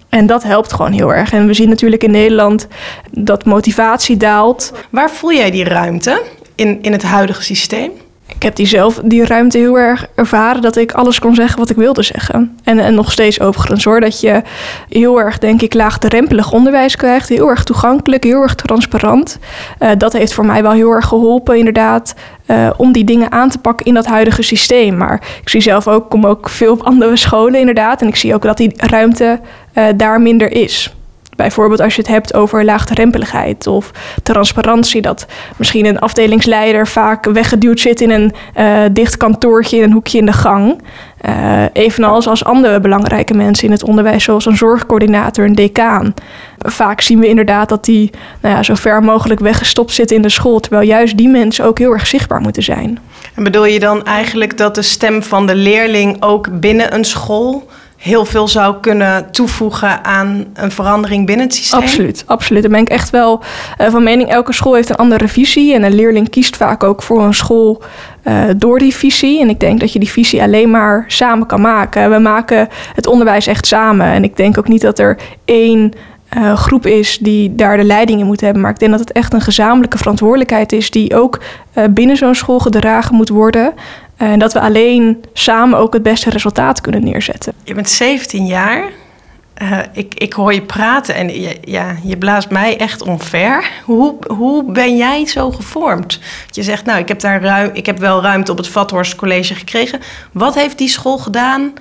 En 0.10 0.25
dat 0.25 0.44
helpt 0.44 0.74
gewoon 0.74 0.91
heel 0.91 1.13
erg. 1.13 1.34
En 1.34 1.48
we 1.48 1.53
zien 1.53 1.70
natuurlijk 1.70 2.03
in 2.03 2.12
Nederland 2.12 2.67
dat 3.12 3.46
motivatie 3.46 4.17
daalt. 4.17 4.74
Waar 4.89 5.12
voel 5.12 5.34
jij 5.34 5.51
die 5.51 5.63
ruimte? 5.63 6.22
in, 6.58 6.82
in 6.82 6.91
het 6.91 7.03
huidige 7.03 7.44
systeem? 7.44 7.91
Ik 8.38 8.44
heb 8.44 8.56
die 8.56 8.67
zelf 8.67 9.01
die 9.03 9.25
ruimte 9.25 9.58
heel 9.58 9.77
erg 9.79 10.08
ervaren 10.15 10.62
dat 10.62 10.75
ik 10.75 10.91
alles 10.91 11.20
kon 11.20 11.36
zeggen 11.36 11.60
wat 11.60 11.70
ik 11.70 11.75
wilde 11.75 12.03
zeggen. 12.03 12.58
En, 12.63 12.79
en 12.79 12.94
nog 12.94 13.12
steeds 13.12 13.39
overigens 13.39 13.84
hoor, 13.84 14.00
dat 14.00 14.20
je 14.22 14.41
heel 14.89 15.20
erg, 15.20 15.38
denk 15.38 15.62
ik, 15.62 15.74
laagdrempelig 15.74 16.51
onderwijs 16.51 16.96
krijgt. 16.96 17.29
Heel 17.29 17.50
erg 17.50 17.63
toegankelijk, 17.63 18.24
heel 18.24 18.41
erg 18.41 18.56
transparant. 18.56 19.39
Uh, 19.79 19.89
dat 19.98 20.13
heeft 20.13 20.34
voor 20.34 20.46
mij 20.46 20.62
wel 20.62 20.72
heel 20.72 20.91
erg 20.91 21.06
geholpen, 21.06 21.58
inderdaad, 21.58 22.15
uh, 22.48 22.70
om 22.77 22.91
die 22.91 23.03
dingen 23.03 23.32
aan 23.32 23.50
te 23.50 23.60
pakken 23.60 23.86
in 23.86 23.94
dat 23.94 24.06
huidige 24.06 24.41
systeem. 24.41 24.98
Maar 24.98 25.22
ik 25.41 25.50
zie 25.50 25.62
zelf 25.62 25.88
ook, 25.88 26.10
kom 26.10 26.25
ook 26.25 26.50
veel 26.50 26.72
op 26.72 26.82
andere 26.82 27.15
scholen 27.15 27.60
inderdaad. 27.60 28.01
En 28.01 28.08
ik 28.08 28.15
zie 28.15 28.34
ook 28.34 28.41
dat 28.41 28.58
die 28.58 28.74
ruimte 28.75 29.39
uh, 29.74 29.84
daar 29.96 30.22
minder 30.22 30.51
is. 30.51 30.97
Bijvoorbeeld 31.38 31.79
als 31.79 31.96
je 31.96 32.01
het 32.01 32.10
hebt 32.10 32.34
over 32.34 32.65
laagdrempeligheid 32.65 33.67
of 33.67 33.91
transparantie. 34.24 35.01
Dat 35.01 35.25
misschien 35.58 35.86
een 35.86 36.00
afdelingsleider 36.00 36.88
vaak 36.88 37.25
weggeduwd 37.25 37.79
zit 37.79 38.01
in 38.01 38.10
een 38.10 38.34
uh, 38.58 38.79
dicht 38.91 39.17
kantoortje 39.17 39.77
in 39.77 39.84
een 39.84 39.91
hoekje 39.91 40.17
in 40.17 40.25
de 40.25 40.34
gang. 40.34 40.82
Uh, 41.25 41.63
evenals 41.74 42.27
als 42.27 42.44
andere 42.44 42.79
belangrijke 42.79 43.34
mensen 43.34 43.65
in 43.65 43.72
het 43.72 43.84
onderwijs, 43.84 44.24
zoals 44.24 44.46
een 44.46 44.58
zorgcoördinator, 44.58 45.46
een 45.46 45.56
decaan. 45.56 46.13
Vaak 46.60 47.01
zien 47.01 47.20
we 47.20 47.27
inderdaad 47.27 47.70
dat 47.70 47.86
die 47.86 48.12
nou 48.41 48.56
ja, 48.56 48.63
zo 48.63 48.75
ver 48.75 49.03
mogelijk 49.03 49.39
weggestopt 49.39 49.94
zitten 49.94 50.15
in 50.15 50.22
de 50.22 50.29
school. 50.29 50.60
Terwijl 50.60 50.88
juist 50.88 51.17
die 51.17 51.29
mensen 51.29 51.65
ook 51.65 51.77
heel 51.79 51.91
erg 51.91 52.08
zichtbaar 52.08 52.41
moeten 52.41 52.63
zijn. 52.63 53.00
En 53.36 53.44
bedoel 53.44 53.65
je 53.65 53.79
dan 53.79 54.06
eigenlijk 54.06 54.58
dat 54.58 54.75
de 54.75 54.82
stem 54.82 55.24
van 55.24 55.48
de 55.48 55.56
leerling 55.56 56.17
ook 56.20 56.60
binnen 56.60 56.94
een 56.94 57.06
school 57.06 57.67
heel 57.98 58.25
veel 58.25 58.48
zou 58.48 58.75
kunnen 58.82 59.32
toevoegen 59.32 60.04
aan 60.04 60.46
een 60.54 60.72
verandering 60.72 61.25
binnen 61.25 61.46
het 61.46 61.56
systeem? 61.56 61.80
Absoluut, 61.80 62.24
absoluut. 62.25 62.62
Daar 62.62 62.72
ben 62.72 62.82
ik 62.82 62.89
echt 62.89 63.10
wel 63.10 63.42
uh, 63.82 63.89
van 63.89 64.04
mening. 64.04 64.30
Elke 64.30 64.54
school 64.54 64.74
heeft 64.74 64.89
een 64.89 64.96
andere 64.96 65.27
visie 65.27 65.74
en 65.74 65.84
een 65.84 65.96
leerling 65.96 66.30
kiest 66.30 66.58
vaak 66.58 66.84
ook 66.84 67.01
voor 67.01 67.24
een 67.24 67.34
school 67.34 67.82
uh, 68.24 68.44
door 68.58 68.80
die 68.80 68.96
visie. 68.96 69.42
En 69.42 69.50
ik 69.50 69.60
denk 69.60 69.80
dat 69.80 69.94
je 69.94 70.00
die 70.00 70.12
visie 70.12 70.42
alleen 70.42 70.70
maar 70.70 71.04
samen 71.08 71.48
kan 71.48 71.62
maken. 71.62 72.10
We 72.10 72.20
maken 72.20 72.68
het 72.96 73.08
onderwijs 73.08 73.48
echt 73.48 73.66
samen. 73.66 74.08
En 74.08 74.24
ik 74.24 74.38
denk 74.38 74.58
ook 74.58 74.68
niet 74.68 74.82
dat 74.82 75.00
er 75.00 75.18
één 75.46 75.94
uh, 76.38 76.56
groep 76.56 76.86
is 76.86 77.18
die 77.18 77.56
daar 77.56 77.77
de 77.77 77.84
leiding 77.84 78.20
in 78.20 78.25
moet 78.25 78.42
hebben. 78.42 78.62
Maar 78.62 78.72
ik 78.72 78.80
denk 78.80 78.92
dat 78.92 79.00
het 79.00 79.12
echt 79.12 79.34
een 79.34 79.42
gezamenlijke 79.42 79.98
verantwoordelijkheid 79.98 80.72
is 80.72 80.92
die 80.92 81.16
ook 81.16 81.39
binnen 81.89 82.18
zo'n 82.18 82.36
school 82.36 82.60
gedragen 82.60 83.16
moet 83.16 83.30
worden. 83.30 83.74
En 84.17 84.39
dat 84.39 84.53
we 84.53 84.59
alleen 84.59 85.24
samen 85.33 85.79
ook 85.79 85.93
het 85.93 86.03
beste 86.03 86.29
resultaat 86.29 86.81
kunnen 86.81 87.03
neerzetten. 87.03 87.53
Je 87.63 87.74
bent 87.74 87.89
17 87.89 88.45
jaar. 88.45 88.83
Uh, 89.62 89.79
ik, 89.91 90.13
ik 90.13 90.33
hoor 90.33 90.53
je 90.53 90.62
praten 90.62 91.15
en 91.15 91.41
je, 91.41 91.57
ja, 91.62 91.95
je 92.03 92.17
blaast 92.17 92.50
mij 92.50 92.77
echt 92.77 93.01
omver. 93.01 93.69
Hoe, 93.83 94.15
hoe 94.27 94.71
ben 94.71 94.97
jij 94.97 95.25
zo 95.25 95.51
gevormd? 95.51 96.19
Je 96.50 96.63
zegt, 96.63 96.86
nou, 96.86 97.00
ik 97.00 97.07
heb, 97.07 97.19
daar 97.19 97.41
ruim, 97.41 97.69
ik 97.74 97.86
heb 97.86 97.97
wel 97.97 98.21
ruimte 98.21 98.51
op 98.51 98.57
het 98.57 98.67
Vathorst 98.67 99.15
College 99.15 99.55
gekregen. 99.55 100.00
Wat 100.31 100.55
heeft 100.55 100.77
die 100.77 100.88
school 100.88 101.17
gedaan 101.17 101.74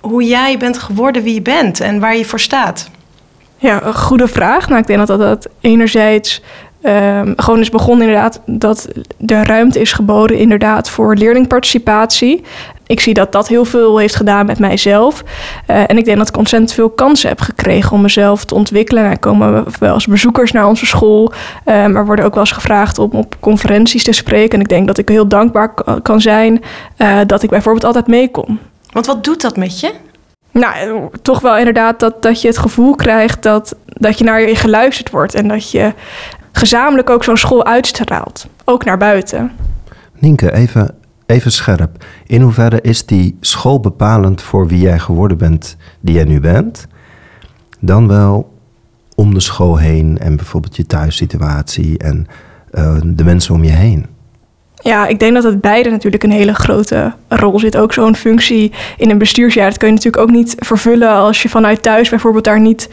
hoe 0.00 0.24
jij 0.24 0.58
bent 0.58 0.78
geworden 0.78 1.22
wie 1.22 1.34
je 1.34 1.42
bent 1.42 1.80
en 1.80 2.00
waar 2.00 2.16
je 2.16 2.24
voor 2.24 2.40
staat? 2.40 2.90
Ja, 3.58 3.82
een 3.82 3.94
goede 3.94 4.28
vraag. 4.28 4.68
Nou, 4.68 4.80
ik 4.80 4.86
denk 4.86 5.06
dat 5.06 5.18
dat 5.18 5.48
enerzijds 5.60 6.42
Um, 6.86 7.32
gewoon 7.36 7.60
is 7.60 7.70
begonnen 7.70 8.06
inderdaad 8.06 8.40
dat 8.46 8.88
de 9.18 9.44
ruimte 9.44 9.80
is 9.80 9.92
geboden 9.92 10.38
inderdaad 10.38 10.90
voor 10.90 11.14
leerlingparticipatie. 11.14 12.44
Ik 12.86 13.00
zie 13.00 13.14
dat 13.14 13.32
dat 13.32 13.48
heel 13.48 13.64
veel 13.64 13.98
heeft 13.98 14.16
gedaan 14.16 14.46
met 14.46 14.58
mijzelf. 14.58 15.22
Uh, 15.70 15.90
en 15.90 15.98
ik 15.98 16.04
denk 16.04 16.18
dat 16.18 16.28
ik 16.28 16.36
ontzettend 16.36 16.72
veel 16.72 16.90
kansen 16.90 17.28
heb 17.28 17.40
gekregen 17.40 17.92
om 17.92 18.00
mezelf 18.00 18.44
te 18.44 18.54
ontwikkelen. 18.54 19.04
Er 19.04 19.18
komen 19.18 19.64
wel 19.78 19.94
eens 19.94 20.06
bezoekers 20.06 20.52
naar 20.52 20.66
onze 20.66 20.86
school. 20.86 21.32
Uh, 21.66 21.86
maar 21.86 22.06
worden 22.06 22.24
ook 22.24 22.34
wel 22.34 22.42
eens 22.42 22.52
gevraagd 22.52 22.98
om 22.98 23.10
op 23.10 23.36
conferenties 23.40 24.04
te 24.04 24.12
spreken. 24.12 24.54
En 24.54 24.60
ik 24.60 24.68
denk 24.68 24.86
dat 24.86 24.98
ik 24.98 25.08
heel 25.08 25.28
dankbaar 25.28 25.74
kan 26.02 26.20
zijn 26.20 26.62
uh, 26.98 27.18
dat 27.26 27.42
ik 27.42 27.50
bijvoorbeeld 27.50 27.84
altijd 27.84 28.06
mee 28.06 28.30
kon. 28.30 28.58
Want 28.92 29.06
wat 29.06 29.24
doet 29.24 29.40
dat 29.40 29.56
met 29.56 29.80
je? 29.80 29.92
Nou, 30.50 31.08
toch 31.22 31.40
wel 31.40 31.56
inderdaad 31.56 32.00
dat, 32.00 32.22
dat 32.22 32.40
je 32.40 32.48
het 32.48 32.58
gevoel 32.58 32.94
krijgt 32.94 33.42
dat, 33.42 33.76
dat 33.86 34.18
je 34.18 34.24
naar 34.24 34.48
je 34.48 34.56
geluisterd 34.56 35.10
wordt. 35.10 35.34
En 35.34 35.48
dat 35.48 35.70
je 35.70 35.92
gezamenlijk 36.52 37.10
ook 37.10 37.24
zo'n 37.24 37.36
school 37.36 37.64
uitstraalt. 37.64 38.48
Ook 38.64 38.84
naar 38.84 38.98
buiten. 38.98 39.50
Nienke, 40.18 40.52
even, 40.52 40.94
even 41.26 41.52
scherp. 41.52 42.04
In 42.26 42.40
hoeverre 42.40 42.80
is 42.80 43.06
die 43.06 43.36
school 43.40 43.80
bepalend 43.80 44.42
voor 44.42 44.66
wie 44.66 44.80
jij 44.80 44.98
geworden 44.98 45.38
bent, 45.38 45.76
die 46.00 46.14
jij 46.14 46.24
nu 46.24 46.40
bent? 46.40 46.86
Dan 47.80 48.08
wel 48.08 48.52
om 49.14 49.34
de 49.34 49.40
school 49.40 49.76
heen 49.76 50.18
en 50.18 50.36
bijvoorbeeld 50.36 50.76
je 50.76 50.86
thuissituatie 50.86 51.98
en 51.98 52.26
uh, 52.72 52.96
de 53.04 53.24
mensen 53.24 53.54
om 53.54 53.64
je 53.64 53.70
heen? 53.70 54.06
Ja, 54.82 55.06
ik 55.06 55.18
denk 55.18 55.34
dat 55.34 55.44
het 55.44 55.60
beide 55.60 55.90
natuurlijk 55.90 56.22
een 56.22 56.30
hele 56.30 56.54
grote 56.54 57.12
rol 57.28 57.58
zit. 57.58 57.76
Ook 57.76 57.92
zo'n 57.92 58.16
functie 58.16 58.72
in 58.96 59.10
een 59.10 59.18
bestuursjaar. 59.18 59.68
Dat 59.68 59.78
kun 59.78 59.88
je 59.88 59.94
natuurlijk 59.94 60.22
ook 60.22 60.30
niet 60.30 60.54
vervullen 60.58 61.08
als 61.08 61.42
je 61.42 61.48
vanuit 61.48 61.82
thuis 61.82 62.08
bijvoorbeeld 62.08 62.44
daar 62.44 62.60
niet 62.60 62.88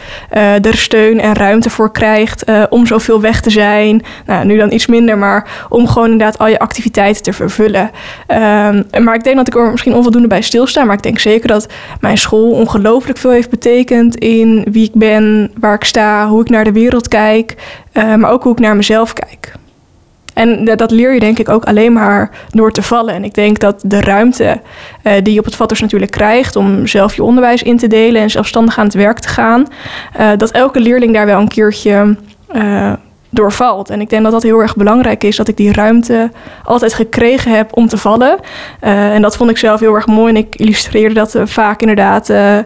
de 0.61 0.77
steun 0.77 1.19
en 1.19 1.33
ruimte 1.33 1.69
voor 1.69 1.91
krijgt 1.91 2.49
uh, 2.49 2.63
om 2.69 2.85
zoveel 2.85 3.21
weg 3.21 3.41
te 3.41 3.49
zijn. 3.49 4.03
Nou, 4.25 4.45
nu 4.45 4.57
dan 4.57 4.71
iets 4.71 4.87
minder, 4.87 5.17
maar 5.17 5.65
om 5.69 5.87
gewoon 5.87 6.11
inderdaad 6.11 6.37
al 6.37 6.47
je 6.47 6.59
activiteiten 6.59 7.23
te 7.23 7.33
vervullen. 7.33 7.91
Um, 8.27 9.03
maar 9.03 9.15
ik 9.15 9.23
denk 9.23 9.35
dat 9.35 9.47
ik 9.47 9.55
er 9.55 9.71
misschien 9.71 9.95
onvoldoende 9.95 10.27
bij 10.27 10.41
stilsta. 10.41 10.83
Maar 10.83 10.95
ik 10.95 11.03
denk 11.03 11.19
zeker 11.19 11.47
dat 11.47 11.67
mijn 11.99 12.17
school 12.17 12.51
ongelooflijk 12.51 13.17
veel 13.17 13.31
heeft 13.31 13.49
betekend 13.49 14.15
in 14.15 14.67
wie 14.71 14.83
ik 14.83 14.93
ben, 14.93 15.51
waar 15.59 15.75
ik 15.75 15.83
sta, 15.83 16.27
hoe 16.27 16.41
ik 16.41 16.49
naar 16.49 16.63
de 16.63 16.71
wereld 16.71 17.07
kijk, 17.07 17.55
uh, 17.93 18.15
maar 18.15 18.31
ook 18.31 18.43
hoe 18.43 18.51
ik 18.51 18.59
naar 18.59 18.75
mezelf 18.75 19.13
kijk. 19.13 19.53
En 20.39 20.65
dat 20.65 20.91
leer 20.91 21.13
je 21.13 21.19
denk 21.19 21.39
ik 21.39 21.49
ook 21.49 21.65
alleen 21.65 21.93
maar 21.93 22.31
door 22.49 22.71
te 22.71 22.81
vallen. 22.81 23.13
En 23.13 23.23
ik 23.23 23.33
denk 23.33 23.59
dat 23.59 23.81
de 23.85 24.01
ruimte 24.01 24.61
uh, 25.03 25.13
die 25.23 25.33
je 25.33 25.39
op 25.39 25.45
het 25.45 25.55
Vatters 25.55 25.81
natuurlijk 25.81 26.11
krijgt 26.11 26.55
om 26.55 26.87
zelf 26.87 27.15
je 27.15 27.23
onderwijs 27.23 27.63
in 27.63 27.77
te 27.77 27.87
delen 27.87 28.21
en 28.21 28.29
zelfstandig 28.29 28.77
aan 28.77 28.85
het 28.85 28.93
werk 28.93 29.19
te 29.19 29.27
gaan, 29.27 29.67
uh, 30.19 30.31
dat 30.37 30.51
elke 30.51 30.79
leerling 30.79 31.13
daar 31.13 31.25
wel 31.25 31.39
een 31.39 31.47
keertje 31.47 32.15
uh, 32.55 32.93
doorvalt. 33.29 33.89
En 33.89 34.01
ik 34.01 34.09
denk 34.09 34.23
dat 34.23 34.31
dat 34.31 34.43
heel 34.43 34.59
erg 34.59 34.75
belangrijk 34.75 35.23
is, 35.23 35.35
dat 35.35 35.47
ik 35.47 35.57
die 35.57 35.73
ruimte 35.73 36.31
altijd 36.63 36.93
gekregen 36.93 37.51
heb 37.51 37.69
om 37.77 37.87
te 37.87 37.97
vallen. 37.97 38.39
Uh, 38.83 39.13
en 39.13 39.21
dat 39.21 39.37
vond 39.37 39.49
ik 39.49 39.57
zelf 39.57 39.79
heel 39.79 39.95
erg 39.95 40.07
mooi. 40.07 40.29
En 40.29 40.37
ik 40.37 40.55
illustreerde 40.55 41.13
dat 41.13 41.35
uh, 41.35 41.41
vaak 41.45 41.81
inderdaad 41.81 42.29
uh, 42.29 42.57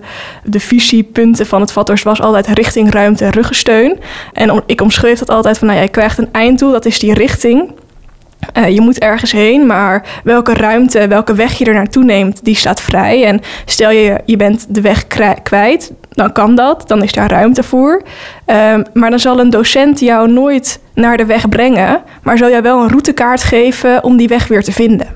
de 0.43 0.59
visiepunten 0.59 1.45
van 1.45 1.61
het 1.61 1.71
Vatters 1.71 2.03
was 2.03 2.21
altijd 2.21 2.47
richting, 2.47 2.91
ruimte 2.91 3.25
en 3.25 3.31
ruggensteun. 3.31 3.99
En 4.33 4.63
ik 4.65 4.81
omschreef 4.81 5.19
dat 5.19 5.29
altijd 5.29 5.57
van, 5.57 5.67
nou, 5.67 5.79
jij 5.79 5.89
krijgt 5.89 6.17
een 6.17 6.29
einddoel, 6.31 6.71
dat 6.71 6.85
is 6.85 6.99
die 6.99 7.13
richting. 7.13 7.71
Uh, 8.57 8.69
je 8.69 8.81
moet 8.81 8.99
ergens 8.99 9.31
heen, 9.31 9.65
maar 9.65 10.05
welke 10.23 10.53
ruimte, 10.53 11.07
welke 11.07 11.33
weg 11.33 11.57
je 11.57 11.65
er 11.65 11.73
naartoe 11.73 12.03
neemt, 12.03 12.43
die 12.43 12.55
staat 12.55 12.81
vrij. 12.81 13.25
En 13.25 13.41
stel 13.65 13.89
je, 13.89 14.19
je 14.25 14.37
bent 14.37 14.65
de 14.69 14.81
weg 14.81 15.07
kwijt, 15.43 15.91
dan 16.09 16.31
kan 16.31 16.55
dat, 16.55 16.87
dan 16.87 17.03
is 17.03 17.11
daar 17.11 17.29
ruimte 17.29 17.63
voor. 17.63 18.01
Uh, 18.47 18.75
maar 18.93 19.09
dan 19.09 19.19
zal 19.19 19.39
een 19.39 19.49
docent 19.49 19.99
jou 19.99 20.31
nooit 20.31 20.79
naar 20.93 21.17
de 21.17 21.25
weg 21.25 21.49
brengen, 21.49 22.01
maar 22.23 22.37
zal 22.37 22.49
jij 22.49 22.61
wel 22.61 22.81
een 22.81 22.89
routekaart 22.89 23.43
geven 23.43 24.03
om 24.03 24.17
die 24.17 24.27
weg 24.27 24.47
weer 24.47 24.63
te 24.63 24.71
vinden. 24.71 25.07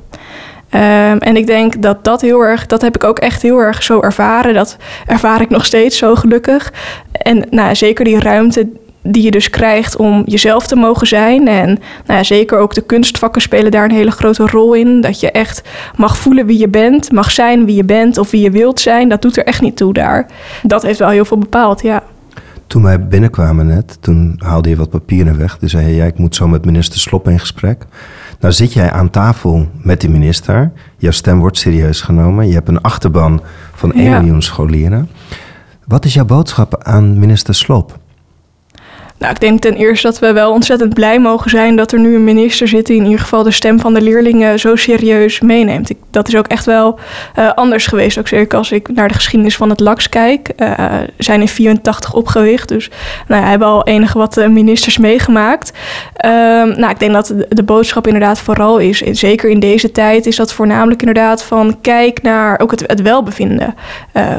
Uh, 0.76 1.28
en 1.28 1.36
ik 1.36 1.48
denk 1.48 1.82
dat 1.82 2.04
dat 2.04 2.22
heel 2.22 2.42
erg, 2.42 2.66
dat 2.66 2.82
heb 2.82 2.96
ik 2.96 3.04
ook 3.04 3.20
echt 3.20 3.42
heel 3.42 3.60
erg 3.60 3.84
zo 3.84 4.02
ervaren. 4.02 4.54
Dat 4.54 4.78
ervaar 5.06 5.42
ik 5.42 5.50
nog 5.50 5.66
steeds 5.66 5.98
zo 5.98 6.16
gelukkig. 6.16 6.74
En 7.12 7.46
nou, 7.50 7.76
zeker 7.76 8.06
die 8.06 8.20
ruimte 8.20 8.68
die 9.12 9.24
je 9.24 9.32
dus 9.32 9.50
krijgt 9.50 9.96
om 9.96 10.24
jezelf 10.26 10.68
te 10.68 10.76
mogen 10.76 11.08
zijn. 11.08 11.48
En 11.48 11.68
nou 12.06 12.20
ja, 12.20 12.24
zeker 12.24 12.58
ook 12.58 12.74
de 12.74 12.82
kunstvakken 12.82 13.42
spelen 13.42 13.72
daar 13.72 13.84
een 13.84 13.92
hele 13.92 14.12
grote 14.12 14.48
rol 14.48 14.74
in. 14.74 15.02
Dat 15.02 15.20
je 15.20 15.32
echt 15.32 15.62
mag 15.96 16.18
voelen 16.18 16.46
wie 16.46 16.60
je 16.60 16.68
bent, 16.68 17.12
mag 17.12 17.32
zijn 17.32 17.66
wie 17.66 17.76
je 17.76 17.84
bent 17.84 18.18
of 18.18 18.32
wie 18.32 18.42
je 18.42 18.52
wilt 18.52 18.80
zijn. 18.80 19.10
Dat 19.10 19.22
doet 19.22 19.38
er 19.38 19.46
echt 19.46 19.62
niet 19.62 19.78
toe 19.78 19.94
daar. 19.94 20.28
Dat 20.64 20.84
heeft 20.84 21.00
wel 21.00 21.10
heel 21.10 21.26
veel 21.26 21.38
bepaald, 21.38 21.82
ja. 21.82 22.04
Toen 22.68 22.84
wij 22.84 23.08
binnenkwamen 23.08 23.66
net, 23.66 23.98
toen 24.02 24.36
haalde 24.38 24.70
je 24.70 24.76
wat 24.76 24.90
papieren 24.90 25.38
weg. 25.38 25.58
Toen 25.58 25.70
zei 25.70 25.88
je, 25.88 25.96
ja, 25.96 26.06
ik 26.06 26.18
moet 26.18 26.36
zo 26.36 26.48
met 26.48 26.66
minister 26.66 27.00
Slop 27.00 27.28
in 27.28 27.40
gesprek. 27.40 27.86
Nou 28.40 28.54
zit 28.54 28.74
jij 28.74 28.92
aan 28.92 29.10
tafel 29.10 29.68
met 29.82 30.02
die 30.02 30.10
minister. 30.10 30.72
Jouw 30.98 31.12
stem 31.12 31.40
wordt 31.40 31.58
serieus 31.58 32.02
genomen. 32.02 32.48
Je 32.48 32.54
hebt 32.54 32.68
een 32.68 32.82
achterban 32.82 33.42
van 33.74 33.94
1 33.94 34.04
ja. 34.04 34.20
miljoen 34.20 34.42
scholieren. 34.42 35.10
Wat 35.86 36.06
is 36.06 36.14
jouw 36.14 36.26
boodschap 36.26 36.84
aan 36.84 37.20
minister 37.20 37.56
Slop? 37.56 38.00
Nou, 39.18 39.34
ik 39.34 39.40
denk 39.40 39.60
ten 39.60 39.76
eerste 39.76 40.08
dat 40.08 40.20
we 40.20 40.34
wel 40.34 40.52
ontzettend 40.52 40.94
blij 40.94 41.20
mogen 41.20 41.50
zijn 41.50 41.76
dat 41.76 41.92
er 41.92 42.00
nu 42.00 42.16
een 42.16 42.24
minister 42.24 42.68
zit 42.68 42.86
die 42.86 42.98
in 42.98 43.04
ieder 43.04 43.20
geval 43.20 43.44
de 43.44 43.52
stem 43.52 43.80
van 43.80 43.94
de 43.94 44.02
leerlingen 44.02 44.60
zo 44.60 44.76
serieus 44.76 45.40
meeneemt. 45.40 45.90
Ik, 45.90 45.98
dat 46.12 46.28
is 46.28 46.36
ook 46.36 46.48
echt 46.48 46.66
wel 46.66 47.00
uh, 47.40 47.54
anders 47.54 47.88
geweest. 47.88 48.18
Ook 48.18 48.28
zeker 48.28 48.58
als 48.58 48.72
ik 48.72 48.90
naar 48.94 49.08
de 49.08 49.14
geschiedenis 49.14 49.56
van 49.56 49.70
het 49.70 49.80
LAX 49.80 50.10
kijk. 50.10 50.50
Uh, 50.58 50.74
zijn 51.18 51.42
in 51.42 51.48
84 51.48 52.14
opgericht, 52.14 52.68
dus 52.68 52.90
nou, 53.28 53.42
ja, 53.42 53.50
hebben 53.50 53.68
al 53.68 53.86
enige 53.86 54.18
wat 54.18 54.38
uh, 54.38 54.48
ministers 54.48 54.98
meegemaakt. 54.98 55.72
nou, 56.22 56.90
ik 56.90 57.00
denk 57.00 57.14
dat 57.14 57.34
de, 57.50 57.64
boodschap 57.64 58.08
inderdaad 58.08 58.40
vooral 58.40 58.78
is, 58.78 58.98
zeker 59.00 59.50
in 59.50 59.60
deze 59.60 59.92
tijd, 59.92 60.26
is 60.26 60.36
dat 60.36 60.54
voornamelijk 60.54 61.00
inderdaad 61.00 61.44
van 61.44 61.78
kijk 61.82 62.22
naar 62.22 62.60
ook 62.60 62.72
het, 62.72 62.84
het 62.88 63.02
welbevinden 63.02 63.76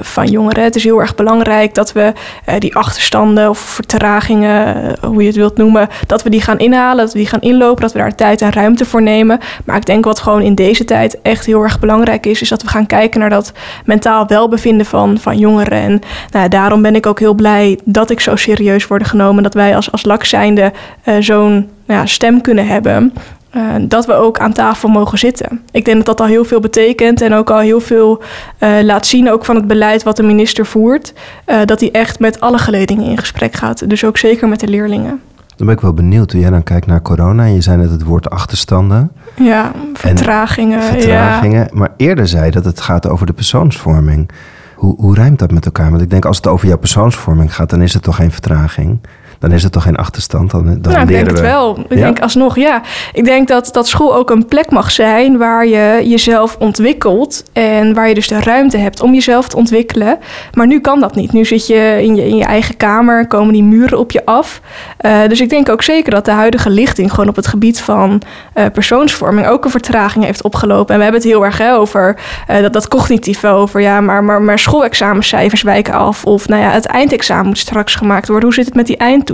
van 0.01 0.27
jongeren. 0.27 0.65
Het 0.65 0.77
is 0.77 0.85
heel 0.85 1.01
erg 1.01 1.15
belangrijk 1.15 1.75
dat 1.75 1.93
we 1.93 2.13
die 2.59 2.77
achterstanden 2.77 3.49
of 3.49 3.59
vertragingen 3.59 4.68
hoe 5.01 5.21
je 5.21 5.27
het 5.27 5.37
wilt 5.37 5.57
noemen, 5.57 5.89
dat 6.07 6.23
we 6.23 6.31
die 6.31 6.43
gaan 6.43 6.59
inhalen, 6.59 7.05
dat 7.05 7.13
we 7.13 7.19
die 7.19 7.29
gaan 7.29 7.41
inlopen, 7.41 7.83
dat 7.83 7.93
we 7.93 7.99
daar 7.99 8.15
tijd 8.15 8.43
en 8.43 8.53
ruimte 8.53 8.85
voor 8.85 9.03
nemen. 9.03 9.39
Maar 9.65 9.77
ik 9.77 9.87
denk 9.87 10.05
wat 10.05 10.19
gewoon 10.19 10.43
in 10.43 10.55
deze 10.55 10.85
tijd 10.85 11.21
echt 11.23 11.47
heel 11.47 11.63
erg 11.63 11.79
belangrijk 11.79 12.27
is, 12.27 12.41
is 12.41 12.49
dat 12.49 12.63
we 12.63 12.69
gaan 12.69 12.87
kijken 12.87 13.21
naar 13.21 13.31
dat 13.31 13.53
mentaal 13.85 14.27
welbevinden 14.27 14.87
van, 14.87 15.19
van 15.19 15.39
jongeren. 15.39 15.79
En 15.79 16.01
nou, 16.31 16.49
daarom 16.49 16.83
ben 16.83 16.95
ik 16.95 17.07
ook 17.07 17.19
heel 17.19 17.35
blij 17.35 17.79
dat 17.85 18.11
ik 18.11 18.21
zo 18.21 18.37
serieus 18.37 18.87
word 18.87 19.07
genomen, 19.07 19.43
dat 19.43 19.55
wij 19.55 19.77
als, 19.77 19.93
als 19.93 20.05
LAK 20.05 20.25
zijnde 20.25 20.73
uh, 21.05 21.15
zo'n 21.19 21.69
nou 21.87 22.01
ja, 22.01 22.07
stem 22.07 22.41
kunnen 22.41 22.67
hebben. 22.67 23.13
Uh, 23.59 23.75
dat 23.81 24.07
we 24.07 24.13
ook 24.13 24.39
aan 24.39 24.53
tafel 24.53 24.89
mogen 24.89 25.19
zitten. 25.19 25.63
Ik 25.71 25.85
denk 25.85 25.97
dat 25.97 26.07
dat 26.07 26.21
al 26.21 26.27
heel 26.27 26.45
veel 26.45 26.61
betekent 26.61 27.21
en 27.21 27.35
ook 27.35 27.51
al 27.51 27.59
heel 27.59 27.81
veel 27.81 28.23
uh, 28.61 28.71
laat 28.83 29.07
zien, 29.07 29.31
ook 29.31 29.45
van 29.45 29.57
het 29.57 29.67
beleid 29.67 30.03
wat 30.03 30.17
de 30.17 30.23
minister 30.23 30.67
voert, 30.67 31.15
uh, 31.47 31.57
dat 31.65 31.81
hij 31.81 31.91
echt 31.91 32.19
met 32.19 32.41
alle 32.41 32.59
geledingen 32.59 33.11
in 33.11 33.19
gesprek 33.19 33.55
gaat. 33.55 33.89
Dus 33.89 34.05
ook 34.05 34.19
zeker 34.19 34.49
met 34.49 34.61
de 34.61 34.69
leerlingen. 34.69 35.21
Dan 35.57 35.67
ben 35.67 35.77
ik 35.77 35.81
wel 35.81 35.95
benieuwd, 35.95 36.29
toen 36.29 36.41
jij 36.41 36.51
dan 36.51 36.63
kijkt 36.63 36.87
naar 36.87 37.03
corona, 37.03 37.45
en 37.45 37.55
je 37.55 37.61
zei 37.61 37.77
net 37.77 37.91
het 37.91 38.03
woord 38.03 38.31
achterstanden. 38.31 39.11
Ja, 39.35 39.73
vertragingen. 39.93 40.83
vertragingen. 40.83 41.61
Ja. 41.61 41.69
Maar 41.73 41.93
eerder 41.97 42.29
zei 42.29 42.51
dat 42.51 42.65
het 42.65 42.81
gaat 42.81 43.09
over 43.09 43.27
de 43.27 43.33
persoonsvorming. 43.33 44.31
Hoe, 44.75 44.95
hoe 44.97 45.15
rijmt 45.15 45.39
dat 45.39 45.51
met 45.51 45.65
elkaar? 45.65 45.91
Want 45.91 46.03
ik 46.03 46.11
denk 46.11 46.25
als 46.25 46.37
het 46.37 46.47
over 46.47 46.67
jouw 46.67 46.79
persoonsvorming 46.79 47.55
gaat, 47.55 47.71
dan 47.71 47.83
is 47.83 47.95
het 47.95 48.03
toch 48.03 48.17
geen 48.17 48.33
vertraging 48.33 49.01
dan 49.39 49.53
is 49.53 49.63
het 49.63 49.73
toch 49.73 49.83
geen 49.83 49.97
achterstand? 49.97 50.51
Dan, 50.51 50.65
dan 50.65 50.93
nou, 50.93 51.03
ik 51.03 51.09
denk 51.09 51.25
we... 51.25 51.31
het 51.31 51.41
wel. 51.41 51.79
Ik 51.79 51.99
ja? 51.99 52.05
denk 52.05 52.21
alsnog, 52.21 52.57
ja. 52.57 52.83
Ik 53.13 53.25
denk 53.25 53.49
dat, 53.49 53.69
dat 53.73 53.89
school 53.89 54.15
ook 54.15 54.31
een 54.31 54.47
plek 54.47 54.71
mag 54.71 54.91
zijn 54.91 55.39
waar 55.39 55.67
je 55.67 56.03
jezelf 56.05 56.57
ontwikkelt. 56.59 57.45
En 57.53 57.95
waar 57.95 58.09
je 58.09 58.15
dus 58.15 58.29
de 58.29 58.41
ruimte 58.41 58.77
hebt 58.77 59.03
om 59.03 59.15
jezelf 59.15 59.49
te 59.49 59.57
ontwikkelen. 59.57 60.19
Maar 60.53 60.67
nu 60.67 60.81
kan 60.81 61.01
dat 61.01 61.15
niet. 61.15 61.33
Nu 61.33 61.45
zit 61.45 61.67
je 61.67 61.99
in 62.03 62.17
je, 62.17 62.29
in 62.29 62.37
je 62.37 62.45
eigen 62.45 62.77
kamer, 62.77 63.27
komen 63.27 63.53
die 63.53 63.63
muren 63.63 63.99
op 63.99 64.11
je 64.11 64.25
af. 64.25 64.61
Uh, 65.01 65.21
dus 65.29 65.41
ik 65.41 65.49
denk 65.49 65.69
ook 65.69 65.83
zeker 65.83 66.11
dat 66.11 66.25
de 66.25 66.31
huidige 66.31 66.71
lichting 66.71 67.11
gewoon 67.11 67.29
op 67.29 67.37
het 67.37 67.47
gebied 67.47 67.81
van 67.81 68.23
uh, 68.55 68.65
persoonsvorming 68.73 69.47
ook 69.47 69.65
een 69.65 69.71
vertraging 69.71 70.25
heeft 70.25 70.43
opgelopen. 70.43 70.93
En 70.93 70.97
we 70.97 71.03
hebben 71.03 71.21
het 71.21 71.31
heel 71.31 71.45
erg 71.45 71.59
hè, 71.59 71.75
over 71.75 72.17
uh, 72.51 72.61
dat, 72.61 72.73
dat 72.73 72.89
cognitieve 72.89 73.49
over, 73.49 73.81
ja, 73.81 74.01
maar, 74.01 74.25
maar, 74.25 74.43
maar 74.43 74.59
schoolexamencijfers 74.59 75.63
wijken 75.63 75.95
af. 75.95 76.25
Of 76.25 76.49
nou 76.49 76.63
ja, 76.63 76.71
het 76.71 76.87
eindexamen 76.87 77.47
moet 77.47 77.59
straks 77.59 77.95
gemaakt 77.95 78.29
worden. 78.29 78.45
Hoe 78.45 78.55
zit 78.55 78.65
het 78.67 78.75
met 78.75 78.87
die 78.87 78.97
eind 78.97 79.28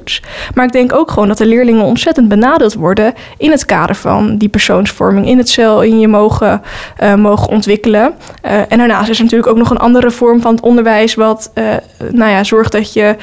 Maar 0.55 0.65
ik 0.65 0.73
denk 0.73 0.93
ook 0.93 1.11
gewoon 1.11 1.29
dat 1.29 1.39
de 1.39 1.47
leerlingen 1.47 1.85
ontzettend 1.85 2.29
benadeeld 2.29 2.75
worden 2.75 3.15
in 3.39 3.51
het 3.51 3.65
kader 3.65 3.97
van 3.97 4.37
die 4.37 4.49
persoonsvorming, 4.49 5.27
in 5.27 5.39
het 5.39 5.49
cel, 5.49 5.83
in 5.83 6.01
je 6.01 6.09
mogen, 6.09 6.63
uh, 7.03 7.15
mogen 7.15 7.49
ontwikkelen. 7.49 8.15
Uh, 8.45 8.53
en 8.69 8.79
daarnaast 8.79 9.09
is 9.09 9.17
er 9.17 9.23
natuurlijk 9.23 9.51
ook 9.51 9.59
nog 9.59 9.71
een 9.71 9.77
andere 9.77 10.11
vorm 10.11 10.41
van 10.41 10.55
het 10.55 10.65
onderwijs, 10.65 11.15
wat 11.15 11.51
uh, 11.55 11.65
nou 12.11 12.31
ja, 12.31 12.45
zorgt 12.45 12.73
dat 12.73 12.93
je 12.93 13.17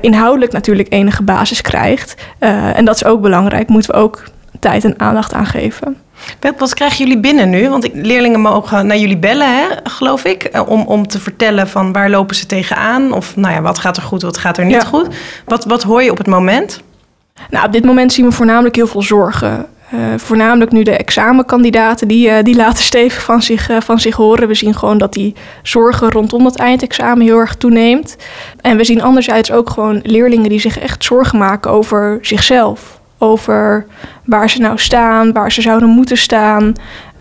inhoudelijk 0.00 0.52
natuurlijk 0.52 0.92
enige 0.92 1.22
basis 1.22 1.60
krijgt. 1.60 2.14
en 2.74 2.84
dat 2.84 2.94
is 2.94 3.04
ook 3.04 3.20
belangrijk, 3.20 3.68
moeten 3.68 3.90
we 3.90 3.96
ook 3.96 4.22
tijd 4.64 4.84
en 4.84 5.00
aandacht 5.00 5.32
aan 5.32 5.46
geven. 5.46 5.96
Wat, 6.58 6.74
krijgen 6.74 6.98
jullie 6.98 7.20
binnen 7.20 7.50
nu? 7.50 7.68
Want 7.68 7.88
leerlingen 7.92 8.40
mogen 8.40 8.86
naar 8.86 8.96
jullie 8.96 9.18
bellen, 9.18 9.56
hè, 9.56 9.66
geloof 9.82 10.24
ik, 10.24 10.50
om, 10.66 10.80
om 10.80 11.06
te 11.06 11.20
vertellen 11.20 11.68
van 11.68 11.92
waar 11.92 12.10
lopen 12.10 12.36
ze 12.36 12.46
tegenaan? 12.46 13.12
Of 13.12 13.36
nou 13.36 13.54
ja, 13.54 13.62
wat 13.62 13.78
gaat 13.78 13.96
er 13.96 14.02
goed, 14.02 14.22
wat 14.22 14.38
gaat 14.38 14.58
er 14.58 14.64
niet 14.64 14.74
ja. 14.74 14.84
goed? 14.84 15.08
Wat, 15.44 15.64
wat 15.64 15.82
hoor 15.82 16.02
je 16.02 16.10
op 16.10 16.18
het 16.18 16.26
moment? 16.26 16.82
Nou, 17.50 17.66
op 17.66 17.72
dit 17.72 17.84
moment 17.84 18.12
zien 18.12 18.26
we 18.26 18.32
voornamelijk 18.32 18.76
heel 18.76 18.86
veel 18.86 19.02
zorgen. 19.02 19.66
Uh, 19.94 20.00
voornamelijk 20.16 20.72
nu 20.72 20.82
de 20.82 20.96
examenkandidaten, 20.96 22.08
die, 22.08 22.28
uh, 22.28 22.42
die 22.42 22.56
laten 22.56 22.84
stevig 22.84 23.22
van 23.22 23.42
zich, 23.42 23.70
uh, 23.70 23.80
van 23.80 24.00
zich 24.00 24.16
horen. 24.16 24.48
We 24.48 24.54
zien 24.54 24.74
gewoon 24.74 24.98
dat 24.98 25.12
die 25.12 25.34
zorgen 25.62 26.10
rondom 26.10 26.42
dat 26.44 26.56
eindexamen 26.56 27.26
heel 27.26 27.38
erg 27.38 27.54
toeneemt. 27.54 28.16
En 28.60 28.76
we 28.76 28.84
zien 28.84 29.02
anderzijds 29.02 29.52
ook 29.52 29.70
gewoon 29.70 30.00
leerlingen 30.02 30.48
die 30.48 30.60
zich 30.60 30.78
echt 30.78 31.04
zorgen 31.04 31.38
maken 31.38 31.70
over 31.70 32.18
zichzelf 32.20 32.93
over 33.18 33.86
waar 34.24 34.50
ze 34.50 34.60
nou 34.60 34.78
staan, 34.78 35.32
waar 35.32 35.52
ze 35.52 35.62
zouden 35.62 35.88
moeten 35.88 36.16
staan. 36.16 36.72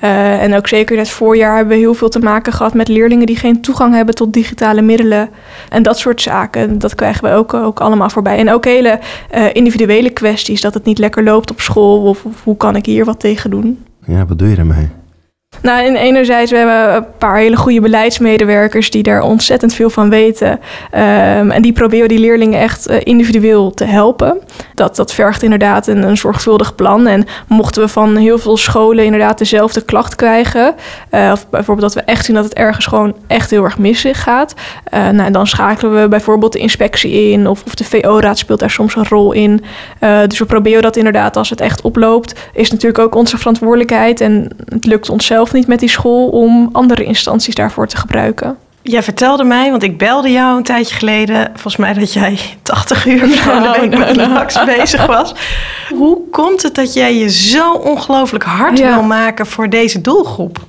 Uh, 0.04 0.42
en 0.42 0.56
ook 0.56 0.68
zeker 0.68 0.98
in 0.98 1.06
voorjaar 1.06 1.56
hebben 1.56 1.74
we 1.74 1.80
heel 1.80 1.94
veel 1.94 2.10
te 2.10 2.20
maken 2.20 2.54
gehad 2.54 2.74
met 2.74 2.88
leerlingen 2.88 3.26
die 3.26 3.36
geen 3.36 3.62
toegang 3.62 3.94
hebben 3.94 4.16
tot 4.16 4.34
digitale 4.34 4.82
middelen. 4.82 5.30
En 5.70 5.84
dat 5.84 6.00
soort 6.00 6.22
zaken, 6.22 6.80
dat 6.80 6.96
krijgen 6.96 7.24
we 7.24 7.36
ook, 7.36 7.54
ook 7.54 7.80
allemaal 7.80 8.10
voorbij. 8.10 8.38
En 8.38 8.52
ook 8.52 8.66
hele 8.66 9.00
uh, 9.36 9.46
individuele 9.54 10.10
kwesties, 10.10 10.62
dat 10.62 10.74
het 10.74 10.86
niet 10.86 10.98
lekker 10.98 11.24
loopt 11.24 11.52
op 11.52 11.62
school 11.62 12.02
of, 12.02 12.26
of 12.26 12.44
hoe 12.44 12.58
kan 12.58 12.76
ik 12.76 12.86
hier 12.86 13.06
wat 13.06 13.20
tegen 13.20 13.50
doen. 13.50 13.86
Ja, 14.06 14.26
wat 14.26 14.40
doe 14.40 14.50
je 14.50 14.56
ermee? 14.56 14.90
Nou, 15.62 15.86
en 15.86 15.96
enerzijds, 15.96 16.52
we 16.52 16.58
hebben 16.58 16.96
een 16.96 17.06
paar 17.18 17.38
hele 17.38 17.56
goede 17.56 17.82
beleidsmedewerkers 17.82 18.92
die 18.92 19.04
daar 19.04 19.22
ontzettend 19.22 19.74
veel 19.74 19.90
van 19.90 20.10
weten. 20.10 20.50
Um, 20.52 21.52
en 21.52 21.62
die 21.62 21.74
proberen 21.74 22.08
die 22.08 22.20
leerlingen 22.20 22.60
echt 22.60 22.90
uh, 22.90 22.98
individueel 23.04 23.72
te 23.72 23.84
helpen. 23.84 24.38
Dat, 24.76 24.96
dat 24.96 25.14
vergt 25.14 25.44
inderdaad 25.44 25.88
een, 25.88 26.18
zorgvuldig 26.18 26.76
plan. 26.76 27.08
En 27.08 27.26
mochten 27.48 27.82
we 27.82 27.88
van 27.88 28.16
heel 28.16 28.38
veel 28.38 28.58
scholen 28.58 29.06
inderdaad 29.06 29.38
dezelfde 29.38 29.82
klacht 29.82 30.16
krijgen, 30.16 30.76
uh, 31.12 31.30
of 31.32 31.50
bijvoorbeeld 31.50 31.94
dat 31.94 32.04
we 32.04 32.12
echt 32.12 32.26
zien 32.26 32.36
dat 32.36 32.44
het 32.44 32.54
ergens 32.54 32.86
gewoon 32.86 33.16
echt 33.28 33.50
heel 33.50 33.64
erg 33.64 33.78
mis 33.78 34.06
gaat, 34.12 34.54
uh, 34.94 35.10
nou, 35.10 35.32
dan 35.32 35.48
schakelen 35.48 36.02
we 36.02 36.08
bijvoorbeeld 36.08 36.54
de 36.54 36.60
inspectie 36.60 37.32
in, 37.32 37.48
of, 37.48 37.64
of 37.66 37.76
de 37.76 37.84
VO-raad 37.84 38.38
speelt 38.38 38.60
daar 38.60 38.70
soms 38.70 38.96
een 38.96 39.08
rol 39.08 39.32
in. 39.32 39.64
dus 40.28 40.40
we 40.40 40.46
proberen 40.46 40.82
dat 40.82 40.96
inderdaad, 40.96 41.38
als 41.38 41.50
het 41.50 41.62
echt 41.62 41.82
oploopt, 41.82 42.34
is 42.54 42.72
natuurlijk 42.72 43.00
ook 43.00 43.16
onze 43.16 43.38
verantwoordelijkheid. 43.38 44.22
En 44.22 44.48
het 44.66 44.86
lukt 44.86 45.10
ons 45.10 45.26
zelf 45.44 45.58
niet 45.58 45.68
met 45.68 45.80
die 45.80 45.90
school 45.90 46.28
om 46.28 46.70
andere 46.72 47.04
instanties 47.04 47.56
daarvoor 47.56 47.88
te 47.88 47.98
gebruiken. 47.98 48.58
Jij 48.82 49.04
vertelde 49.04 49.44
mij, 49.44 49.70
want 49.70 49.84
ik 49.84 49.98
belde 49.98 50.32
jou 50.32 50.58
een 50.58 50.64
tijdje 50.64 50.96
geleden, 50.96 51.50
volgens 51.52 51.76
mij 51.76 51.94
dat 51.94 52.14
jij 52.14 52.40
80 52.64 53.06
uur 53.06 53.28
van 53.38 53.62
de 53.62 53.78
week 53.80 53.98
met 53.98 54.16
no, 54.16 54.28
no. 54.28 54.66
bezig 54.66 55.06
was. 55.06 55.34
Hoe 56.00 56.18
komt 56.32 56.62
het 56.62 56.76
dat 56.76 56.94
jij 56.94 57.18
je 57.18 57.30
zo 57.30 57.74
ongelooflijk 57.74 58.44
hard 58.44 58.78
ja. 58.78 58.94
wil 58.94 59.04
maken 59.04 59.46
voor 59.46 59.70
deze 59.70 60.02
doelgroep? 60.02 60.60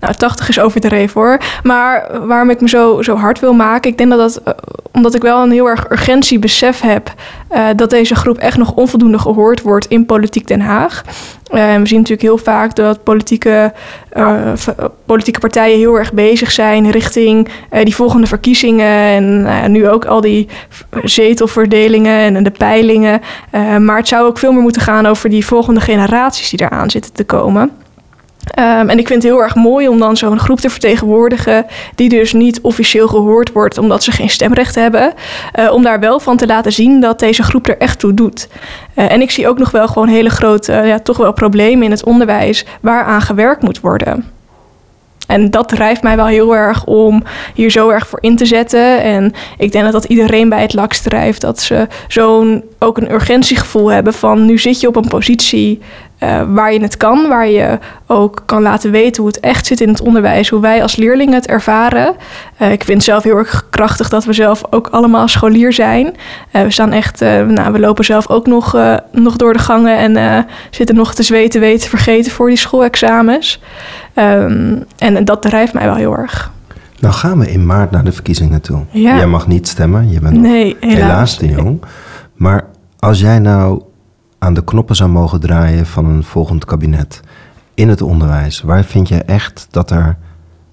Nou, 0.00 0.14
80 0.14 0.48
is 0.48 0.60
overdreven 0.60 1.20
hoor. 1.20 1.38
Maar 1.62 2.26
waarom 2.26 2.50
ik 2.50 2.60
me 2.60 2.68
zo, 2.68 3.02
zo 3.02 3.16
hard 3.16 3.40
wil 3.40 3.52
maken, 3.52 3.90
ik 3.90 3.98
denk 3.98 4.10
dat 4.10 4.18
dat, 4.18 4.40
uh, 4.46 4.54
omdat 4.92 5.14
ik 5.14 5.22
wel 5.22 5.42
een 5.42 5.50
heel 5.50 5.66
erg 5.66 5.90
urgentiebesef 5.90 6.80
heb, 6.80 7.14
uh, 7.52 7.66
dat 7.76 7.90
deze 7.90 8.14
groep 8.14 8.38
echt 8.38 8.56
nog 8.56 8.74
onvoldoende 8.74 9.18
gehoord 9.18 9.62
wordt 9.62 9.86
in 9.86 10.06
politiek 10.06 10.46
Den 10.46 10.60
Haag. 10.60 11.04
Uh, 11.04 11.74
we 11.74 11.86
zien 11.86 11.98
natuurlijk 11.98 12.22
heel 12.22 12.38
vaak 12.38 12.74
dat 12.74 13.02
politieke, 13.02 13.72
politieke 15.06 15.40
partijen 15.40 15.78
heel 15.78 15.98
erg 15.98 16.12
bezig 16.12 16.50
zijn 16.50 16.90
richting 16.90 17.48
die 17.82 17.94
volgende 17.94 18.26
verkiezingen. 18.26 19.46
En 19.46 19.72
nu 19.72 19.88
ook 19.88 20.04
al 20.04 20.20
die 20.20 20.48
zetelverdelingen 21.02 22.36
en 22.36 22.44
de 22.44 22.50
peilingen. 22.50 23.20
maar 23.78 23.96
het 23.96 24.08
zou 24.08 24.26
ook 24.26 24.38
veel 24.38 24.52
meer 24.52 24.62
moeten 24.62 24.82
gaan 24.82 25.06
over 25.06 25.30
die 25.30 25.46
volgende 25.46 25.80
generaties 25.80 26.50
die 26.50 26.62
eraan 26.62 26.90
zitten 26.90 27.12
te 27.12 27.24
komen. 27.24 27.70
Um, 28.58 28.88
en 28.88 28.98
ik 28.98 29.06
vind 29.06 29.22
het 29.22 29.32
heel 29.32 29.42
erg 29.42 29.54
mooi 29.54 29.88
om 29.88 29.98
dan 29.98 30.16
zo'n 30.16 30.38
groep 30.38 30.60
te 30.60 30.70
vertegenwoordigen 30.70 31.66
die 31.94 32.08
dus 32.08 32.32
niet 32.32 32.60
officieel 32.60 33.08
gehoord 33.08 33.52
wordt 33.52 33.78
omdat 33.78 34.02
ze 34.02 34.12
geen 34.12 34.30
stemrecht 34.30 34.74
hebben. 34.74 35.12
Uh, 35.58 35.72
om 35.72 35.82
daar 35.82 36.00
wel 36.00 36.20
van 36.20 36.36
te 36.36 36.46
laten 36.46 36.72
zien 36.72 37.00
dat 37.00 37.18
deze 37.18 37.42
groep 37.42 37.68
er 37.68 37.78
echt 37.78 37.98
toe 37.98 38.14
doet. 38.14 38.48
Uh, 38.94 39.10
en 39.10 39.20
ik 39.20 39.30
zie 39.30 39.48
ook 39.48 39.58
nog 39.58 39.70
wel 39.70 39.88
gewoon 39.88 40.08
hele 40.08 40.30
grote, 40.30 40.72
ja, 40.72 40.98
toch 40.98 41.16
wel 41.16 41.32
problemen 41.32 41.84
in 41.84 41.90
het 41.90 42.04
onderwijs 42.04 42.64
waaraan 42.80 43.22
gewerkt 43.22 43.62
moet 43.62 43.80
worden. 43.80 44.36
En 45.28 45.50
dat 45.50 45.68
drijft 45.68 46.02
mij 46.02 46.16
wel 46.16 46.26
heel 46.26 46.56
erg 46.56 46.84
om 46.84 47.22
hier 47.54 47.70
zo 47.70 47.88
erg 47.88 48.06
voor 48.08 48.18
in 48.22 48.36
te 48.36 48.46
zetten. 48.46 49.02
En 49.02 49.32
ik 49.58 49.72
denk 49.72 49.84
dat 49.84 49.92
dat 49.92 50.04
iedereen 50.04 50.48
bij 50.48 50.60
het 50.60 50.74
LAX 50.74 51.00
drijft. 51.00 51.40
Dat 51.40 51.60
ze 51.60 51.86
zo'n 52.08 52.64
ook 52.78 52.96
een 52.96 53.12
urgentiegevoel 53.12 53.90
hebben 53.90 54.12
van 54.12 54.44
nu 54.44 54.58
zit 54.58 54.80
je 54.80 54.88
op 54.88 54.96
een 54.96 55.08
positie 55.08 55.80
uh, 56.22 56.40
waar 56.48 56.72
je 56.72 56.80
het 56.80 56.96
kan, 56.96 57.28
waar 57.28 57.48
je 57.48 57.78
ook 58.06 58.42
kan 58.46 58.62
laten 58.62 58.90
weten 58.90 59.22
hoe 59.22 59.32
het 59.32 59.40
echt 59.40 59.66
zit 59.66 59.80
in 59.80 59.88
het 59.88 60.00
onderwijs, 60.00 60.48
hoe 60.48 60.60
wij 60.60 60.82
als 60.82 60.96
leerlingen 60.96 61.34
het 61.34 61.46
ervaren. 61.46 62.14
Uh, 62.58 62.72
ik 62.72 62.84
vind 62.84 62.96
het 62.96 63.06
zelf 63.06 63.22
heel 63.22 63.36
erg 63.36 63.66
krachtig 63.70 64.08
dat 64.08 64.24
we 64.24 64.32
zelf 64.32 64.62
ook 64.70 64.88
allemaal 64.88 65.28
scholier 65.28 65.72
zijn. 65.72 66.06
Uh, 66.52 66.62
we 66.62 66.70
staan 66.70 66.92
echt, 66.92 67.20
nou, 67.20 67.72
we 67.72 67.78
lopen 67.78 68.04
zelf 68.04 68.28
ook 68.28 68.46
nog, 68.46 68.76
nog 69.12 69.36
door 69.36 69.52
de 69.52 69.58
gangen 69.58 70.16
en 70.16 70.46
zitten 70.70 70.96
nog 70.96 71.14
te 71.14 71.22
zweten, 71.22 71.60
weten, 71.60 71.88
vergeten 71.88 72.32
voor 72.32 72.48
die 72.48 72.58
schoolexamens. 72.58 73.62
Um, 74.14 74.84
en 74.98 75.24
dat 75.24 75.42
drijft 75.42 75.72
mij 75.72 75.84
wel 75.84 75.94
heel 75.94 76.16
erg. 76.16 76.52
Nou 77.00 77.14
gaan 77.14 77.38
we 77.38 77.50
in 77.50 77.66
maart 77.66 77.90
naar 77.90 78.04
de 78.04 78.12
verkiezingen 78.12 78.60
toe. 78.60 78.84
Ja. 78.90 79.16
Jij 79.16 79.26
mag 79.26 79.46
niet 79.46 79.68
stemmen, 79.68 80.10
je 80.10 80.20
bent 80.20 80.36
nee, 80.36 80.76
helaas. 80.80 80.98
helaas 80.98 81.36
te 81.36 81.46
jong. 81.46 81.82
Maar 82.34 82.64
als 82.98 83.20
jij 83.20 83.38
nou 83.38 83.82
aan 84.38 84.54
de 84.54 84.64
knoppen 84.64 84.96
zou 84.96 85.10
mogen 85.10 85.40
draaien 85.40 85.86
van 85.86 86.04
een 86.04 86.24
volgend 86.24 86.64
kabinet 86.64 87.20
in 87.74 87.88
het 87.88 88.02
onderwijs, 88.02 88.60
waar 88.60 88.84
vind 88.84 89.08
je 89.08 89.22
echt 89.22 89.66
dat 89.70 89.90
er 89.90 90.16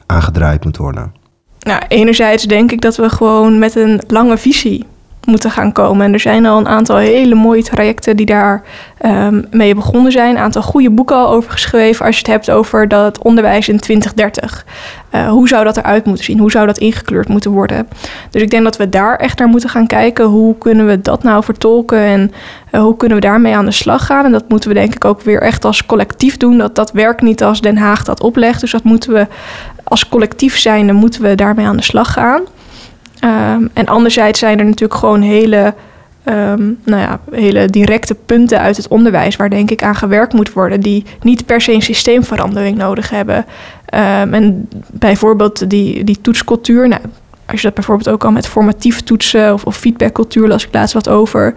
aan 0.06 0.22
gedraaid 0.22 0.64
moet 0.64 0.78
worden? 0.78 1.14
Nou, 1.60 1.82
enerzijds 1.88 2.44
denk 2.44 2.72
ik 2.72 2.82
dat 2.82 2.96
we 2.96 3.10
gewoon 3.10 3.60
met 3.60 3.76
een 3.76 4.02
lange 4.08 4.38
visie 4.38 4.86
moeten 5.26 5.52
gaan 5.52 5.72
komen. 5.72 6.06
En 6.06 6.14
er 6.14 6.20
zijn 6.20 6.46
al 6.46 6.58
een 6.58 6.68
aantal 6.68 6.98
hele 6.98 7.36
mooie 7.36 7.64
trajecten 7.64 8.18
die 8.18 8.26
daar 8.26 8.64
um, 9.06 9.46
mee 9.52 9.76
begonnen 9.76 10.12
zijn. 10.12 10.36
Een 10.36 10.42
aantal 10.42 10.62
goede 10.62 10.90
boeken 10.90 11.16
al 11.16 11.30
over 11.30 11.52
geschreven. 11.52 12.06
Als 12.06 12.16
je 12.16 12.22
het 12.22 12.32
hebt 12.32 12.52
over 12.52 12.88
dat 12.88 13.18
onderwijs 13.18 13.70
in 13.70 13.80
2030. 13.80 14.66
Uh, 15.12 15.30
hoe 15.30 15.48
zou 15.48 15.64
dat 15.64 15.78
eruit 15.78 16.06
moeten 16.06 16.26
zien? 16.26 16.40
Hoe 16.40 16.52
zou 16.52 16.66
dat 16.66 16.78
ingekleurd 16.78 17.28
moeten 17.28 17.52
worden? 17.52 17.88
Dus 18.30 18.42
ik 18.42 18.50
denk 18.50 18.64
dat 18.64 18.78
we 18.78 18.90
daar 18.90 19.16
echt 19.16 19.40
naar 19.40 19.48
moeten 19.48 19.70
gaan 19.70 19.88
kijken. 19.88 20.26
Hoe 20.26 20.58
kunnen 20.58 20.86
we 20.86 21.02
dat 21.02 21.24
nou 21.24 21.44
vertolken 21.44 22.00
en 22.00 22.32
uh, 22.72 22.82
hoe 22.82 22.98
kunnen 22.98 23.18
we 23.18 23.24
daarmee 23.24 23.56
aan 23.56 23.66
de 23.66 23.72
slag 23.72 24.06
gaan? 24.06 24.26
En 24.26 24.32
dat 24.32 24.50
moeten 24.50 24.70
we 24.70 24.76
denk 24.76 24.96
ik 24.96 25.06
ook 25.06 25.22
weer 25.22 25.42
echt 25.42 25.66
als 25.66 25.86
collectief 25.86 26.38
doen. 26.38 26.58
Dat, 26.58 26.76
dat 26.76 26.92
werkt 26.92 27.22
niet 27.22 27.44
als 27.44 27.62
Den 27.62 27.78
Haag 27.78 28.04
dat 28.04 28.22
oplegt. 28.22 28.62
Dus 28.62 28.72
dat 28.72 28.84
moeten 28.84 29.14
we 29.14 29.28
als 29.84 30.10
collectief 30.10 30.58
zijn, 30.58 30.88
dan 30.88 30.96
moeten 30.96 31.22
we 31.22 31.36
daarmee 31.36 31.66
aan 31.66 31.78
de 31.78 31.84
slag 31.84 32.14
gaan. 32.14 32.42
Um, 33.26 33.70
en 33.74 33.86
anderzijds 33.86 34.40
zijn 34.40 34.60
er 34.60 34.66
natuurlijk 34.66 35.00
gewoon 35.00 35.22
hele, 35.22 35.74
um, 36.26 36.78
nou 36.84 37.02
ja, 37.02 37.20
hele 37.32 37.66
directe 37.66 38.16
punten 38.26 38.60
uit 38.60 38.78
het 38.78 38.88
onderwijs 38.88 39.36
waar 39.36 39.50
denk 39.50 39.72
ik 39.72 39.84
aan 39.84 39.96
gewerkt 39.96 40.34
moet 40.34 40.54
worden, 40.54 40.82
die 40.82 41.06
niet 41.22 41.46
per 41.46 41.62
se 41.62 41.74
een 41.74 41.82
systeemverandering 41.82 42.78
nodig 42.78 43.10
hebben. 43.10 43.38
Um, 43.38 44.34
en 44.34 44.70
bijvoorbeeld 44.92 45.70
die, 45.70 46.04
die 46.04 46.22
toetscultuur. 46.22 46.88
Nou, 46.88 47.02
als 47.46 47.62
je 47.62 47.68
dat 47.68 47.76
bijvoorbeeld 47.76 48.10
ook 48.10 48.24
al 48.24 48.32
met 48.32 48.48
formatief 48.48 49.02
toetsen 49.02 49.54
of, 49.54 49.64
of 49.64 49.78
feedbackcultuur, 49.78 50.48
las 50.48 50.66
ik 50.66 50.74
laatst 50.74 50.94
wat 50.94 51.10
over. 51.10 51.54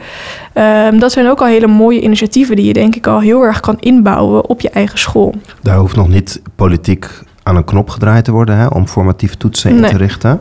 Um, 0.55 0.99
dat 0.99 1.13
zijn 1.13 1.29
ook 1.29 1.41
al 1.41 1.47
hele 1.47 1.67
mooie 1.67 2.01
initiatieven 2.01 2.57
die 2.57 2.65
je 2.65 2.73
denk 2.73 2.97
ik 2.97 3.07
al 3.07 3.21
heel 3.21 3.43
erg 3.43 3.61
kan 3.61 3.77
inbouwen 3.81 4.49
op 4.49 4.61
je 4.61 4.71
eigen 4.71 4.99
school. 4.99 5.35
Daar 5.63 5.77
hoeft 5.77 5.97
nog 5.97 6.09
niet 6.09 6.43
politiek 6.57 7.09
aan 7.43 7.57
een 7.57 7.65
knop 7.65 7.91
gedraaid 7.91 8.25
te 8.25 8.33
worden 8.33 8.57
hè, 8.57 8.67
om 8.67 8.87
formatief 8.87 9.35
toetsen 9.35 9.71
in 9.71 9.83
te 9.83 9.97
richten. 9.97 10.41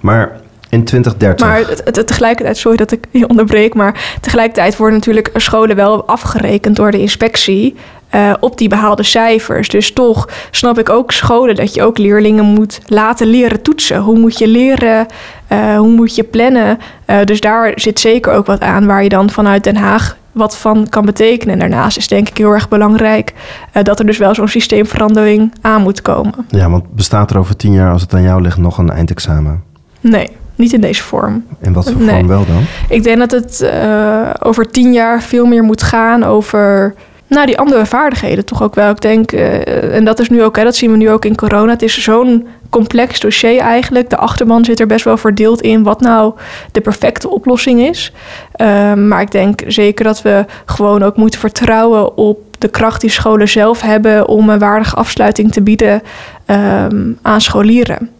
Maar 0.00 0.42
in 0.74 0.84
2030. 0.84 1.46
Maar 1.46 2.04
tegelijkertijd, 2.04 2.56
sorry 2.56 2.76
dat 2.76 2.92
ik 2.92 3.04
je 3.10 3.28
onderbreek, 3.28 3.74
maar 3.74 4.18
tegelijkertijd 4.20 4.76
worden 4.76 4.98
natuurlijk 4.98 5.30
scholen 5.34 5.76
wel 5.76 6.06
afgerekend 6.06 6.76
door 6.76 6.90
de 6.90 7.00
inspectie. 7.00 7.74
Uh, 8.14 8.32
op 8.40 8.58
die 8.58 8.68
behaalde 8.68 9.02
cijfers. 9.02 9.68
Dus 9.68 9.92
toch 9.92 10.28
snap 10.50 10.78
ik 10.78 10.88
ook 10.88 11.12
scholen 11.12 11.54
dat 11.54 11.74
je 11.74 11.82
ook 11.82 11.98
leerlingen 11.98 12.44
moet 12.44 12.80
laten 12.86 13.26
leren 13.26 13.62
toetsen. 13.62 13.98
Hoe 13.98 14.18
moet 14.18 14.38
je 14.38 14.48
leren? 14.48 15.06
Uh, 15.52 15.78
hoe 15.78 15.90
moet 15.90 16.14
je 16.14 16.22
plannen? 16.22 16.78
Uh, 17.06 17.16
dus 17.24 17.40
daar 17.40 17.72
zit 17.74 18.00
zeker 18.00 18.32
ook 18.32 18.46
wat 18.46 18.60
aan 18.60 18.86
waar 18.86 19.02
je 19.02 19.08
dan 19.08 19.30
vanuit 19.30 19.64
Den 19.64 19.76
Haag 19.76 20.16
wat 20.32 20.56
van 20.56 20.88
kan 20.88 21.04
betekenen. 21.04 21.54
En 21.54 21.60
daarnaast 21.60 21.96
is 21.96 22.08
denk 22.08 22.28
ik 22.28 22.36
heel 22.36 22.50
erg 22.50 22.68
belangrijk 22.68 23.32
dat 23.82 23.98
er 23.98 24.06
dus 24.06 24.18
wel 24.18 24.34
zo'n 24.34 24.48
systeemverandering 24.48 25.54
aan 25.60 25.82
moet 25.82 26.02
komen. 26.02 26.46
Ja, 26.48 26.70
want 26.70 26.94
bestaat 26.94 27.30
er 27.30 27.38
over 27.38 27.56
tien 27.56 27.72
jaar, 27.72 27.92
als 27.92 28.02
het 28.02 28.14
aan 28.14 28.22
jou 28.22 28.42
ligt, 28.42 28.58
nog 28.58 28.78
een 28.78 28.90
eindexamen? 28.90 29.62
Nee. 30.00 30.30
Niet 30.56 30.72
in 30.72 30.80
deze 30.80 31.02
vorm. 31.02 31.44
In 31.60 31.72
wat 31.72 31.90
voor 31.90 32.00
nee. 32.00 32.14
vorm 32.14 32.26
wel 32.26 32.46
dan? 32.46 32.64
Ik 32.88 33.02
denk 33.02 33.18
dat 33.18 33.30
het 33.30 33.60
uh, 33.62 34.30
over 34.40 34.70
tien 34.70 34.92
jaar 34.92 35.22
veel 35.22 35.46
meer 35.46 35.62
moet 35.62 35.82
gaan 35.82 36.24
over 36.24 36.94
nou, 37.26 37.46
die 37.46 37.58
andere 37.58 37.86
vaardigheden 37.86 38.44
toch 38.44 38.62
ook 38.62 38.74
wel. 38.74 38.90
Ik 38.90 39.00
denk, 39.00 39.32
uh, 39.32 39.94
en 39.94 40.04
dat 40.04 40.18
is 40.18 40.28
nu 40.28 40.42
ook, 40.42 40.56
hè, 40.56 40.64
dat 40.64 40.76
zien 40.76 40.90
we 40.90 40.96
nu 40.96 41.10
ook 41.10 41.24
in 41.24 41.36
corona. 41.36 41.70
Het 41.72 41.82
is 41.82 42.02
zo'n 42.02 42.46
complex 42.70 43.20
dossier 43.20 43.60
eigenlijk. 43.60 44.10
De 44.10 44.16
achterban 44.16 44.64
zit 44.64 44.80
er 44.80 44.86
best 44.86 45.04
wel 45.04 45.16
verdeeld 45.16 45.60
in 45.60 45.82
wat 45.82 46.00
nou 46.00 46.34
de 46.72 46.80
perfecte 46.80 47.28
oplossing 47.28 47.80
is. 47.80 48.12
Uh, 48.56 48.92
maar 48.94 49.20
ik 49.20 49.30
denk 49.30 49.62
zeker 49.66 50.04
dat 50.04 50.22
we 50.22 50.44
gewoon 50.64 51.02
ook 51.02 51.16
moeten 51.16 51.40
vertrouwen 51.40 52.16
op 52.16 52.38
de 52.58 52.68
kracht 52.68 53.00
die 53.00 53.10
scholen 53.10 53.48
zelf 53.48 53.80
hebben 53.80 54.28
om 54.28 54.48
een 54.48 54.58
waardige 54.58 54.96
afsluiting 54.96 55.52
te 55.52 55.62
bieden 55.62 56.02
um, 56.46 57.18
aan 57.22 57.40
scholieren. 57.40 58.10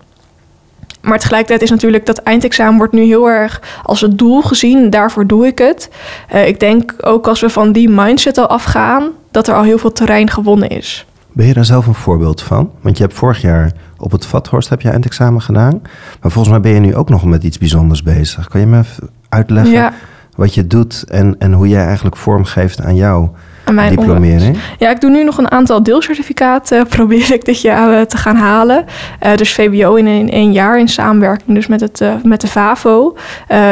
Maar 1.04 1.18
tegelijkertijd 1.18 1.62
is 1.62 1.70
natuurlijk 1.70 2.06
dat 2.06 2.18
eindexamen 2.18 2.76
wordt 2.76 2.92
nu 2.92 3.02
heel 3.02 3.28
erg 3.28 3.62
als 3.82 4.00
het 4.00 4.18
doel 4.18 4.42
gezien. 4.42 4.90
Daarvoor 4.90 5.26
doe 5.26 5.46
ik 5.46 5.58
het. 5.58 5.90
Uh, 6.34 6.46
ik 6.46 6.60
denk 6.60 6.94
ook 7.00 7.28
als 7.28 7.40
we 7.40 7.48
van 7.48 7.72
die 7.72 7.88
mindset 7.88 8.38
al 8.38 8.46
afgaan, 8.46 9.10
dat 9.30 9.48
er 9.48 9.54
al 9.54 9.62
heel 9.62 9.78
veel 9.78 9.92
terrein 9.92 10.30
gewonnen 10.30 10.68
is. 10.68 11.06
Ben 11.32 11.46
je 11.46 11.54
daar 11.54 11.64
zelf 11.64 11.86
een 11.86 11.94
voorbeeld 11.94 12.42
van? 12.42 12.70
Want 12.80 12.96
je 12.96 13.02
hebt 13.02 13.16
vorig 13.16 13.40
jaar 13.40 13.72
op 13.98 14.12
het 14.12 14.26
Vathorst 14.26 14.68
heb 14.68 14.80
je 14.80 14.90
eindexamen 14.90 15.42
gedaan. 15.42 15.82
Maar 16.20 16.30
volgens 16.30 16.48
mij 16.48 16.60
ben 16.60 16.72
je 16.72 16.80
nu 16.80 16.94
ook 16.94 17.08
nog 17.08 17.24
met 17.24 17.44
iets 17.44 17.58
bijzonders 17.58 18.02
bezig. 18.02 18.48
Kan 18.48 18.60
je 18.60 18.66
me 18.66 18.78
even 18.78 19.10
uitleggen 19.28 19.72
ja. 19.72 19.92
wat 20.36 20.54
je 20.54 20.66
doet 20.66 21.04
en, 21.08 21.36
en 21.38 21.52
hoe 21.52 21.68
jij 21.68 21.84
eigenlijk 21.84 22.16
vormgeeft 22.16 22.80
aan 22.80 22.94
jou? 22.94 23.28
Aan 23.64 23.74
mijn 23.74 23.96
diplomering? 23.96 24.58
Ja, 24.78 24.90
ik 24.90 25.00
doe 25.00 25.10
nu 25.10 25.24
nog 25.24 25.38
een 25.38 25.50
aantal 25.50 25.82
deelcertificaten. 25.82 26.86
Probeer 26.96 27.32
ik 27.32 27.44
dit 27.44 27.60
jaar 27.60 27.92
uh, 27.92 28.00
te 28.00 28.16
gaan 28.16 28.36
halen. 28.36 28.84
Uh, 29.22 29.34
dus 29.34 29.52
VBO 29.54 29.94
in 29.94 30.06
één, 30.06 30.30
één 30.30 30.52
jaar 30.52 30.78
in 30.78 30.88
samenwerking 30.88 31.54
dus 31.54 31.66
met, 31.66 31.80
het, 31.80 32.00
uh, 32.00 32.14
met 32.22 32.40
de 32.40 32.46
VAVO. 32.46 33.16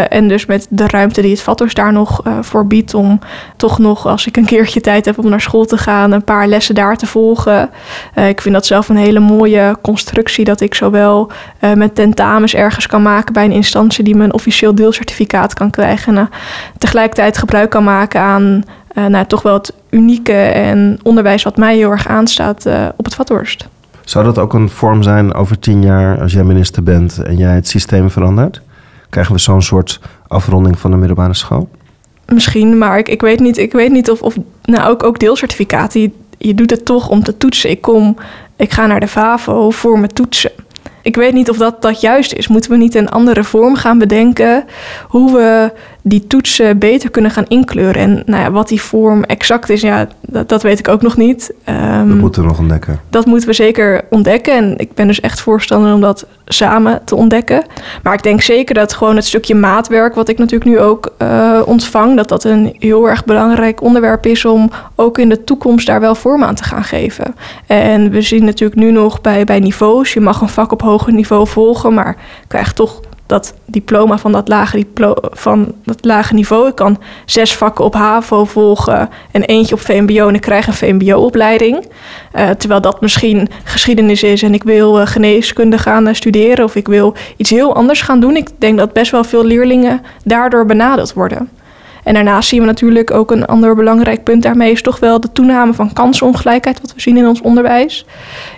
en 0.09 0.29
dus 0.29 0.47
met 0.47 0.67
de 0.69 0.87
ruimte 0.87 1.21
die 1.21 1.31
het 1.31 1.41
Vatters 1.41 1.75
daar 1.75 1.93
nog 1.93 2.23
voor 2.41 2.67
biedt... 2.67 2.95
om 2.95 3.19
toch 3.57 3.79
nog, 3.79 4.07
als 4.07 4.27
ik 4.27 4.37
een 4.37 4.45
keertje 4.45 4.81
tijd 4.81 5.05
heb 5.05 5.19
om 5.19 5.29
naar 5.29 5.41
school 5.41 5.65
te 5.65 5.79
gaan... 5.79 6.13
een 6.13 6.25
paar 6.25 6.47
lessen 6.47 6.75
daar 6.75 6.97
te 6.97 7.07
volgen. 7.07 7.71
ik 8.15 8.41
vind 8.41 8.55
dat 8.55 8.67
zelf 8.67 8.89
een 8.89 8.97
hele 8.97 9.21
mooie 9.21 9.77
constructie... 9.83 10.45
dat 10.45 10.61
ik 10.61 10.75
zowel 10.75 11.31
met 11.75 11.95
tentamens 11.95 12.55
ergens 12.55 12.87
kan 12.87 13.03
maken 13.03 13.33
bij 13.33 13.45
een 13.45 13.53
instantie... 13.53 14.05
die 14.05 14.17
me 14.17 14.25
een 14.25 14.35
officieel 14.35 14.75
deelcertificaat 14.75 15.55
kan 15.55 15.71
krijgen... 15.71 16.17
en 16.17 16.29
tegelijkertijd 16.79 17.39
gebruik 17.39 17.71
kan 17.71 17.85
maken 17.85 18.21
aan 18.21 18.65
nou, 18.95 19.27
toch 19.27 19.43
wel 19.43 19.55
het 19.55 19.73
unieke 19.93 20.33
en 20.43 20.99
onderwijs 21.03 21.43
wat 21.43 21.57
mij 21.57 21.77
heel 21.77 21.91
erg 21.91 22.09
aanstaat 22.09 22.67
uh, 22.67 22.89
op 22.97 23.05
het 23.05 23.15
Vathorst. 23.15 23.69
Zou 24.05 24.25
dat 24.25 24.39
ook 24.39 24.55
een 24.55 24.69
vorm 24.69 25.03
zijn 25.03 25.35
over 25.35 25.59
tien 25.59 25.83
jaar 25.83 26.21
als 26.21 26.33
jij 26.33 26.45
minister 26.45 26.83
bent 26.83 27.19
en 27.23 27.37
jij 27.37 27.55
het 27.55 27.69
systeem 27.69 28.11
verandert? 28.11 28.61
Krijgen 29.09 29.35
we 29.35 29.41
zo'n 29.41 29.63
soort 29.63 30.01
afronding 30.27 30.79
van 30.79 30.91
de 30.91 30.97
middelbare 30.97 31.35
school? 31.35 31.69
Misschien, 32.27 32.79
maar 32.79 32.99
ik, 32.99 33.09
ik 33.09 33.21
weet 33.21 33.41
niet, 33.41 33.59
ik 33.59 33.73
weet 33.73 33.93
niet 33.93 34.11
of, 34.11 34.23
of 34.23 34.37
nou, 34.63 34.91
ook, 34.91 35.03
ook 35.03 35.19
deelcertificaten. 35.19 36.01
Je, 36.01 36.11
je 36.39 36.55
doet 36.55 36.71
het 36.71 36.85
toch 36.85 37.09
om 37.09 37.23
te 37.23 37.37
toetsen. 37.37 37.71
Ik 37.71 37.81
kom, 37.81 38.17
ik 38.57 38.73
ga 38.73 38.87
naar 38.87 39.01
de 39.01 39.09
VAVO 39.09 39.71
voor 39.71 39.99
mijn 39.99 40.13
toetsen. 40.13 40.51
Ik 41.03 41.17
weet 41.17 41.33
niet 41.33 41.51
of 41.51 41.57
dat, 41.57 41.83
dat 41.83 42.01
juist 42.01 42.33
is. 42.33 42.49
Moeten 42.49 42.71
we 42.71 42.77
niet 42.77 42.95
een 42.95 43.09
andere 43.09 43.45
vorm 43.45 43.77
gaan 43.77 43.99
bedenken 43.99 44.65
hoe 45.09 45.33
we 45.33 45.73
die 46.03 46.27
toetsen 46.27 46.79
beter 46.79 47.11
kunnen 47.11 47.31
gaan 47.31 47.45
inkleuren? 47.49 48.03
En 48.03 48.23
nou 48.27 48.43
ja, 48.43 48.51
wat 48.51 48.69
die 48.69 48.81
vorm 48.83 49.25
exact 49.25 49.69
is, 49.69 49.81
ja, 49.81 50.09
dat, 50.21 50.49
dat 50.49 50.63
weet 50.63 50.79
ik 50.79 50.89
ook 50.89 51.03
nog 51.03 51.17
niet. 51.17 51.53
Um, 51.69 52.09
dat 52.09 52.19
moeten 52.19 52.43
we 52.43 52.49
nog 52.49 52.59
ontdekken. 52.59 53.01
Dat 53.11 53.27
moeten 53.27 53.49
we 53.49 53.55
zeker 53.55 54.05
ontdekken. 54.11 54.57
En 54.57 54.79
ik 54.79 54.95
ben 54.95 55.07
dus 55.07 55.21
echt 55.21 55.41
voorstander 55.41 55.95
om 55.95 56.01
dat 56.01 56.27
samen 56.45 57.01
te 57.05 57.15
ontdekken. 57.15 57.65
Maar 58.03 58.15
ik 58.15 58.23
denk 58.23 58.41
zeker 58.41 58.75
dat 58.75 58.93
gewoon 58.93 59.17
het 59.17 59.25
stukje 59.25 59.55
maatwerk, 59.55 60.15
wat 60.15 60.29
ik 60.29 60.39
natuurlijk 60.39 60.71
nu 60.71 60.79
ook 60.79 61.15
uh, 61.23 61.61
ontvang, 61.65 62.17
dat 62.17 62.29
dat 62.29 62.45
een 62.45 62.77
heel 62.79 63.09
erg 63.09 63.25
belangrijk 63.25 63.83
onderwerp 63.83 64.27
is 64.27 64.45
om 64.45 64.71
ook 64.95 65.19
in 65.19 65.29
de 65.29 65.45
toekomst 65.45 65.87
daar 65.87 66.01
wel 66.01 66.15
vorm 66.15 66.45
aan 66.45 66.55
te 66.55 66.65
gaan 66.65 66.85
geven. 66.85 67.35
En 67.67 68.11
we 68.11 68.23
zien 68.23 68.45
natuurlijk 68.45 68.81
nu 68.81 68.91
nog 68.91 69.21
bij, 69.21 69.45
bij 69.45 69.61
niveaus, 69.61 70.13
je 70.13 70.21
mag 70.21 70.41
een 70.41 70.49
vak 70.49 70.73
op 70.73 70.83
hoger 70.83 71.13
niveau 71.13 71.49
volgen, 71.49 71.95
maar 71.95 72.17
krijgt 72.49 72.77
toch 72.77 73.01
dat 73.27 73.55
diploma 73.67 74.19
van 74.19 74.33
dat, 74.33 74.49
lage 74.49 74.87
van 75.33 75.75
dat 75.85 76.31
niveau. 76.31 76.69
Ik 76.69 76.75
kan 76.75 76.99
zes 77.25 77.57
vakken 77.57 77.85
op 77.85 77.95
HAVO 77.95 78.45
volgen 78.45 79.09
en 79.31 79.43
eentje 79.43 79.75
op 79.75 79.81
VMBO 79.81 80.29
en 80.29 80.35
ik 80.35 80.41
krijg 80.41 80.67
een 80.67 80.73
VMBO-opleiding. 80.73 81.87
Uh, 82.35 82.51
terwijl 82.51 82.81
dat 82.81 83.01
misschien 83.01 83.49
geschiedenis 83.65 84.23
is 84.23 84.43
en 84.43 84.55
ik 84.55 84.63
wil 84.63 85.01
uh, 85.01 85.07
geneeskunde 85.07 85.79
gaan 85.79 86.09
uh, 86.09 86.15
studeren 86.15 86.65
of 86.65 86.77
ik 86.77 86.89
wil 86.89 87.15
iets 87.37 87.51
heel 87.51 87.75
anders 87.75 88.03
gaan 88.03 88.21
doen. 88.21 88.37
Ik 88.37 88.49
denk 88.59 88.79
dat 88.79 88.93
best 88.93 89.11
wel 89.11 89.25
veel 89.25 89.45
leerlingen 89.45 90.03
daardoor 90.25 90.67
benadeeld 90.67 91.13
worden. 91.13 91.49
En 92.03 92.15
daarnaast 92.15 92.49
zien 92.49 92.61
we 92.61 92.67
natuurlijk 92.67 93.11
ook 93.11 93.31
een 93.31 93.47
ander 93.47 93.75
belangrijk 93.75 94.23
punt 94.23 94.43
daarmee 94.43 94.71
is 94.71 94.83
toch 94.83 94.99
wel 94.99 95.21
de 95.21 95.33
toename 95.33 95.75
van 95.75 95.93
kansongelijkheid, 95.93 96.81
wat 96.81 96.95
we 96.95 97.01
zien 97.01 97.17
in 97.17 97.27
ons 97.27 97.41
onderwijs. 97.41 98.07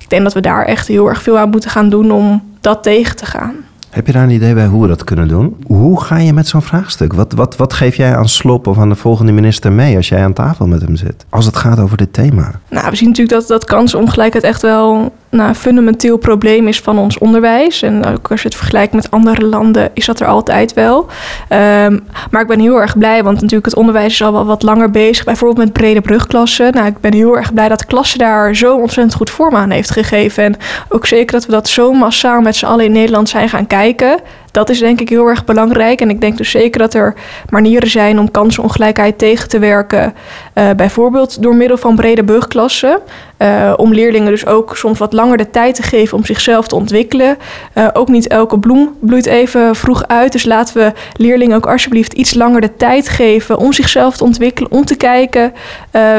Ik 0.00 0.10
denk 0.10 0.22
dat 0.22 0.32
we 0.32 0.40
daar 0.40 0.64
echt 0.64 0.88
heel 0.88 1.08
erg 1.08 1.22
veel 1.22 1.38
aan 1.38 1.50
moeten 1.50 1.70
gaan 1.70 1.88
doen 1.88 2.10
om 2.10 2.42
dat 2.60 2.82
tegen 2.82 3.16
te 3.16 3.26
gaan. 3.26 3.54
Heb 3.94 4.06
je 4.06 4.12
daar 4.12 4.22
een 4.22 4.30
idee 4.30 4.54
bij 4.54 4.66
hoe 4.66 4.82
we 4.82 4.88
dat 4.88 5.04
kunnen 5.04 5.28
doen? 5.28 5.56
Hoe 5.66 6.00
ga 6.00 6.18
je 6.18 6.32
met 6.32 6.48
zo'n 6.48 6.62
vraagstuk? 6.62 7.12
Wat, 7.12 7.32
wat, 7.32 7.56
wat 7.56 7.72
geef 7.72 7.96
jij 7.96 8.16
aan 8.16 8.28
Slop 8.28 8.66
of 8.66 8.78
aan 8.78 8.88
de 8.88 8.94
volgende 8.94 9.32
minister 9.32 9.72
mee 9.72 9.96
als 9.96 10.08
jij 10.08 10.24
aan 10.24 10.32
tafel 10.32 10.66
met 10.66 10.82
hem 10.82 10.96
zit? 10.96 11.24
Als 11.28 11.46
het 11.46 11.56
gaat 11.56 11.78
over 11.78 11.96
dit 11.96 12.12
thema. 12.12 12.50
Nou, 12.70 12.90
we 12.90 12.96
zien 12.96 13.08
natuurlijk 13.08 13.38
dat, 13.38 13.48
dat 13.48 13.64
kansongelijkheid 13.64 14.44
echt 14.44 14.62
wel 14.62 15.12
nou, 15.30 15.48
een 15.48 15.54
fundamenteel 15.54 16.16
probleem 16.16 16.68
is 16.68 16.80
van 16.80 16.98
ons 16.98 17.18
onderwijs. 17.18 17.82
En 17.82 18.06
ook 18.06 18.30
als 18.30 18.42
je 18.42 18.48
het 18.48 18.56
vergelijkt 18.56 18.92
met 18.92 19.10
andere 19.10 19.44
landen, 19.44 19.90
is 19.92 20.06
dat 20.06 20.20
er 20.20 20.26
altijd 20.26 20.72
wel. 20.72 20.98
Um, 20.98 22.04
maar 22.30 22.42
ik 22.42 22.46
ben 22.46 22.60
heel 22.60 22.80
erg 22.80 22.98
blij, 22.98 23.22
want 23.22 23.34
natuurlijk 23.34 23.66
het 23.66 23.76
onderwijs 23.76 24.12
is 24.12 24.22
al 24.22 24.32
wel 24.32 24.44
wat 24.44 24.62
langer 24.62 24.90
bezig. 24.90 25.24
Bijvoorbeeld 25.24 25.64
met 25.66 25.72
brede 25.72 26.00
brugklassen. 26.00 26.72
Nou, 26.72 26.86
ik 26.86 27.00
ben 27.00 27.12
heel 27.12 27.36
erg 27.36 27.52
blij 27.52 27.68
dat 27.68 27.78
de 27.78 27.86
klasse 27.86 28.18
daar 28.18 28.54
zo 28.54 28.76
ontzettend 28.76 29.14
goed 29.14 29.30
vorm 29.30 29.56
aan 29.56 29.70
heeft 29.70 29.90
gegeven. 29.90 30.44
En 30.44 30.56
ook 30.88 31.06
zeker 31.06 31.32
dat 31.32 31.46
we 31.46 31.52
dat 31.52 31.68
zo 31.68 31.92
massaal 31.92 32.40
met 32.40 32.56
z'n 32.56 32.66
allen 32.66 32.84
in 32.84 32.92
Nederland 32.92 33.28
zijn 33.28 33.48
gaan 33.48 33.66
kijken 33.66 33.82
kijken 33.84 34.20
dat 34.54 34.70
is 34.70 34.78
denk 34.78 35.00
ik 35.00 35.08
heel 35.08 35.26
erg 35.26 35.44
belangrijk. 35.44 36.00
En 36.00 36.10
ik 36.10 36.20
denk 36.20 36.36
dus 36.36 36.50
zeker 36.50 36.80
dat 36.80 36.94
er 36.94 37.14
manieren 37.48 37.90
zijn 37.90 38.18
om 38.18 38.30
kansenongelijkheid 38.30 39.18
tegen 39.18 39.48
te 39.48 39.58
werken. 39.58 40.14
Uh, 40.54 40.70
bijvoorbeeld 40.76 41.42
door 41.42 41.54
middel 41.54 41.76
van 41.76 41.96
brede 41.96 42.24
brugklassen. 42.24 42.98
Uh, 43.38 43.72
om 43.76 43.94
leerlingen 43.94 44.30
dus 44.30 44.46
ook 44.46 44.76
soms 44.76 44.98
wat 44.98 45.12
langer 45.12 45.36
de 45.36 45.50
tijd 45.50 45.74
te 45.74 45.82
geven 45.82 46.16
om 46.16 46.24
zichzelf 46.24 46.66
te 46.66 46.74
ontwikkelen. 46.74 47.36
Uh, 47.74 47.88
ook 47.92 48.08
niet 48.08 48.28
elke 48.28 48.58
bloem 48.58 48.96
bloeit 49.00 49.26
even 49.26 49.76
vroeg 49.76 50.06
uit. 50.06 50.32
Dus 50.32 50.44
laten 50.44 50.76
we 50.76 50.92
leerlingen 51.16 51.56
ook 51.56 51.66
alsjeblieft 51.66 52.12
iets 52.12 52.34
langer 52.34 52.60
de 52.60 52.76
tijd 52.76 53.08
geven 53.08 53.58
om 53.58 53.72
zichzelf 53.72 54.16
te 54.16 54.24
ontwikkelen. 54.24 54.70
Om 54.70 54.84
te 54.84 54.96
kijken 54.96 55.52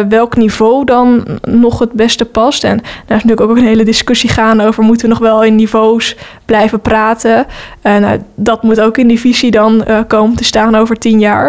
welk 0.10 0.36
niveau 0.36 0.86
dan 0.86 1.26
nog 1.42 1.80
het 1.80 1.92
beste 1.92 2.26
past. 2.26 2.64
En 2.64 2.78
daar 2.78 3.18
is 3.18 3.24
natuurlijk 3.24 3.42
ook 3.42 3.58
een 3.58 3.68
hele 3.68 3.86
discussie 3.86 4.30
gaan 4.30 4.62
over: 4.62 4.84
moeten 4.84 5.08
we 5.08 5.14
nog 5.14 5.22
wel 5.22 5.44
in 5.44 5.56
niveaus 5.56 6.18
blijven 6.46 6.80
praten? 6.80 7.46
nou, 7.82 8.20
dat 8.36 8.64
moet 8.64 8.82
ook 8.82 8.98
in 8.98 9.08
die 9.08 9.20
visie 9.20 9.52
dan 9.52 9.84
uh, 9.88 10.00
komen 10.08 10.36
te 10.36 10.44
staan 10.44 10.76
over 10.76 10.98
tien 10.98 11.20
jaar. 11.20 11.48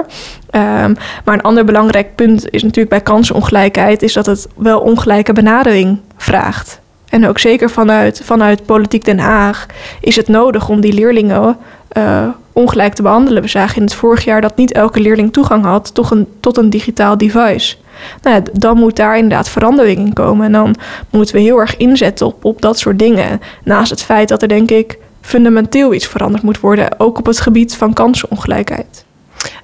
Um, 0.50 0.96
maar 1.24 1.34
een 1.34 1.42
ander 1.42 1.64
belangrijk 1.64 2.14
punt 2.14 2.50
is 2.50 2.62
natuurlijk 2.62 2.88
bij 2.88 3.00
kansenongelijkheid... 3.00 4.02
is 4.02 4.12
dat 4.12 4.26
het 4.26 4.48
wel 4.56 4.80
ongelijke 4.80 5.32
benadering 5.32 5.98
vraagt. 6.16 6.80
En 7.08 7.26
ook 7.26 7.38
zeker 7.38 7.70
vanuit, 7.70 8.20
vanuit 8.24 8.66
Politiek 8.66 9.04
Den 9.04 9.18
Haag 9.18 9.66
is 10.00 10.16
het 10.16 10.28
nodig 10.28 10.68
om 10.68 10.80
die 10.80 10.92
leerlingen 10.92 11.56
uh, 11.96 12.28
ongelijk 12.52 12.94
te 12.94 13.02
behandelen. 13.02 13.42
We 13.42 13.48
zagen 13.48 13.76
in 13.76 13.82
het 13.82 13.94
vorig 13.94 14.24
jaar 14.24 14.40
dat 14.40 14.56
niet 14.56 14.72
elke 14.72 15.00
leerling 15.00 15.32
toegang 15.32 15.64
had 15.64 15.94
tot 15.94 16.10
een, 16.10 16.26
tot 16.40 16.56
een 16.56 16.70
digitaal 16.70 17.16
device. 17.16 17.76
Nou 18.22 18.36
ja, 18.36 18.42
dan 18.52 18.76
moet 18.76 18.96
daar 18.96 19.16
inderdaad 19.16 19.48
verandering 19.48 19.98
in 19.98 20.12
komen. 20.12 20.46
En 20.46 20.52
dan 20.52 20.74
moeten 21.10 21.34
we 21.34 21.40
heel 21.40 21.58
erg 21.58 21.76
inzetten 21.76 22.26
op, 22.26 22.44
op 22.44 22.62
dat 22.62 22.78
soort 22.78 22.98
dingen. 22.98 23.40
Naast 23.64 23.90
het 23.90 24.02
feit 24.02 24.28
dat 24.28 24.42
er 24.42 24.48
denk 24.48 24.70
ik 24.70 24.98
fundamenteel 25.26 25.94
iets 25.94 26.06
veranderd 26.06 26.42
moet 26.42 26.60
worden, 26.60 27.00
ook 27.00 27.18
op 27.18 27.26
het 27.26 27.40
gebied 27.40 27.76
van 27.76 27.92
kansenongelijkheid. 27.92 29.04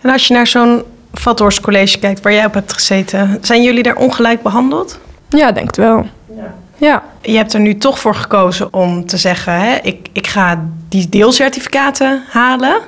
En 0.01 0.11
als 0.11 0.27
je 0.27 0.35
naar 0.35 0.47
zo'n 0.47 0.83
Vathorst 1.13 1.61
College 1.61 1.99
kijkt, 1.99 2.21
waar 2.21 2.33
jij 2.33 2.45
op 2.45 2.55
hebt 2.55 2.73
gezeten, 2.73 3.39
zijn 3.41 3.63
jullie 3.63 3.83
daar 3.83 3.97
ongelijk 3.97 4.43
behandeld? 4.43 4.99
Ja, 5.29 5.53
denk 5.53 5.67
het 5.67 5.77
wel. 5.77 6.07
Ja. 6.37 6.55
ja. 6.77 7.03
Je 7.21 7.37
hebt 7.37 7.53
er 7.53 7.61
nu 7.61 7.77
toch 7.77 7.99
voor 7.99 8.15
gekozen 8.15 8.73
om 8.73 9.07
te 9.07 9.17
zeggen: 9.17 9.61
hè, 9.61 9.77
ik, 9.83 10.09
ik 10.13 10.27
ga 10.27 10.65
die 10.89 11.09
deelcertificaten 11.09 12.23
halen. 12.29 12.81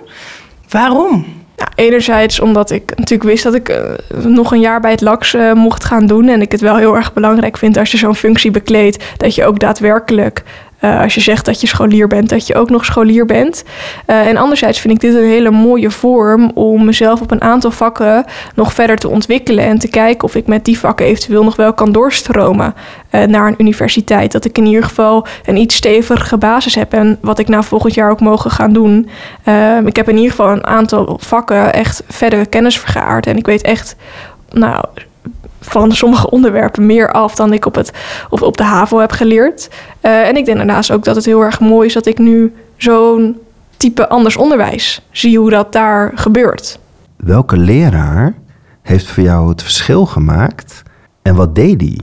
Waarom? 0.69 1.43
Enerzijds 1.75 2.41
omdat 2.41 2.71
ik 2.71 2.93
natuurlijk 2.97 3.31
wist 3.31 3.43
dat 3.43 3.55
ik 3.55 3.69
uh, 3.69 4.25
nog 4.25 4.53
een 4.53 4.61
jaar 4.61 4.81
bij 4.81 4.91
het 4.91 5.01
LAX 5.01 5.35
uh, 5.35 5.53
mocht 5.53 5.85
gaan 5.85 6.07
doen. 6.07 6.29
En 6.29 6.41
ik 6.41 6.53
het 6.53 6.61
wel 6.61 6.77
heel 6.77 6.97
erg 6.97 7.13
belangrijk 7.13 7.57
vind 7.57 7.77
als 7.77 7.91
je 7.91 7.97
zo'n 7.97 8.15
functie 8.15 8.51
bekleedt, 8.51 9.05
dat 9.17 9.35
je 9.35 9.45
ook 9.45 9.59
daadwerkelijk 9.59 10.43
uh, 10.85 11.01
als 11.01 11.15
je 11.15 11.21
zegt 11.21 11.45
dat 11.45 11.61
je 11.61 11.67
scholier 11.67 12.07
bent, 12.07 12.29
dat 12.29 12.47
je 12.47 12.55
ook 12.55 12.71
nog 12.71 12.85
scholier 12.85 13.27
bent. 13.27 13.65
Uh, 14.07 14.27
en 14.27 14.37
anderzijds 14.37 14.81
vind 14.81 14.95
ik 14.95 15.01
dit 15.01 15.15
een 15.15 15.29
hele 15.29 15.51
mooie 15.51 15.91
vorm 15.91 16.51
om 16.55 16.85
mezelf 16.85 17.21
op 17.21 17.31
een 17.31 17.43
aantal 17.43 17.71
vakken 17.71 18.25
nog 18.55 18.73
verder 18.73 18.97
te 18.97 19.09
ontwikkelen 19.09 19.65
en 19.65 19.79
te 19.79 19.89
kijken 19.89 20.25
of 20.25 20.35
ik 20.35 20.47
met 20.47 20.65
die 20.65 20.79
vakken 20.79 21.07
eventueel 21.07 21.45
nog 21.45 21.57
wel 21.57 21.73
kan 21.73 21.93
doorstromen 21.93 22.75
uh, 23.11 23.23
naar 23.23 23.47
een 23.47 23.55
universiteit. 23.59 24.33
Dat 24.33 24.45
ik 24.45 24.59
in 24.59 24.67
ieder 24.67 24.85
geval 24.85 25.27
een 25.45 25.57
iets 25.57 25.75
stevige 25.75 26.37
basis 26.37 26.75
heb 26.75 26.93
en 26.93 27.19
wat 27.21 27.39
ik 27.39 27.49
nou 27.49 27.65
volgend 27.65 27.95
jaar 27.95 28.11
ook 28.11 28.21
mogen 28.21 28.51
gaan 28.51 28.73
doen. 28.73 29.09
ik 29.85 29.97
heb 29.97 30.09
in 30.09 30.17
ieder 30.17 30.31
geval 30.31 30.51
een 30.51 30.67
aantal 30.67 31.19
vakken 31.21 31.73
echt 31.73 32.03
verdere 32.09 32.47
kennis 32.47 32.79
vergaard 32.79 33.27
en 33.27 33.37
ik 33.37 33.47
weet 33.47 33.63
echt 33.63 33.97
nou, 34.51 34.85
van 35.65 35.93
sommige 35.93 36.31
onderwerpen 36.31 36.87
meer 36.87 37.13
af 37.13 37.35
dan 37.35 37.53
ik 37.53 37.67
op, 37.67 37.75
het, 37.75 37.93
of 38.31 38.43
op 38.43 38.57
de 38.57 38.63
HAVO 38.63 38.99
heb 38.99 39.13
geleerd. 39.13 39.69
Uh, 40.03 40.29
en 40.29 40.37
ik 40.37 40.45
denk 40.45 40.57
daarnaast 40.57 40.91
ook 40.91 41.05
dat 41.05 41.17
het 41.17 41.25
heel 41.25 41.41
erg 41.41 41.61
mooi 41.61 41.87
is 41.87 41.95
dat 41.95 42.07
ik 42.07 42.19
nu 42.19 42.55
zo'n 42.77 43.39
type 43.77 44.09
anders 44.09 44.37
onderwijs 44.37 45.03
zie 45.11 45.39
hoe 45.39 45.51
dat 45.51 45.73
daar 45.73 46.13
gebeurt. 46.15 46.79
Welke 47.17 47.57
leraar 47.57 48.35
heeft 48.83 49.07
voor 49.07 49.23
jou 49.23 49.49
het 49.49 49.63
verschil 49.63 50.07
gemaakt 50.07 50.83
en 51.23 51.35
wat 51.35 51.55
deed 51.55 51.79
die? 51.79 52.01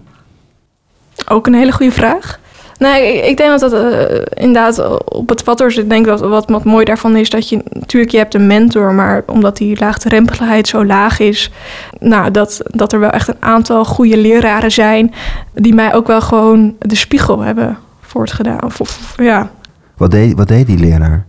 Ook 1.28 1.48
een 1.48 1.54
hele 1.54 1.72
goede 1.72 1.92
vraag. 1.92 2.40
Nee, 2.82 3.30
ik, 3.30 3.38
denk 3.38 3.60
dat 3.60 3.72
dat 3.72 3.74
uh, 3.74 4.22
inderdaad 4.34 5.04
op 5.06 5.30
het 5.30 5.44
Vatters, 5.44 5.78
ik 5.78 5.90
denk 5.90 6.06
dat 6.06 6.20
wat, 6.20 6.50
wat 6.50 6.64
mooi 6.64 6.86
daarvan 6.86 7.16
is 7.16 7.30
dat 7.30 7.50
je 7.50 7.62
natuurlijk 7.70 8.12
je 8.12 8.18
hebt 8.18 8.34
een 8.34 8.48
mentor, 8.48 8.94
maar 8.94 9.24
omdat 9.28 9.58
die 9.58 9.80
laagdrempeligheid 9.80 10.68
zo 10.68 10.86
laag 10.86 11.20
is, 11.20 11.52
nou, 12.00 12.32
dat, 12.32 12.62
dat 12.64 12.94
er 12.94 13.00
wel 13.00 13.10
echt 13.10 13.28
een 13.28 13.36
aantal 13.40 13.86
goede 13.86 14.18
leraren 14.18 14.72
zijn 14.72 15.14
die 15.54 15.74
mij 15.74 15.94
ook 15.94 16.08
wel 16.08 16.22
gewoon 16.22 16.76
de 16.80 16.96
spiegel 16.96 17.40
hebben 17.40 17.78
voortgedaan. 18.02 18.64
Of, 18.64 18.82
of, 18.82 19.14
ja. 19.18 19.50
Wat 19.98 20.12
deed, 20.12 20.34
wat 20.38 20.48
deed 20.48 20.68
die 20.68 20.80
leraar? 20.80 21.26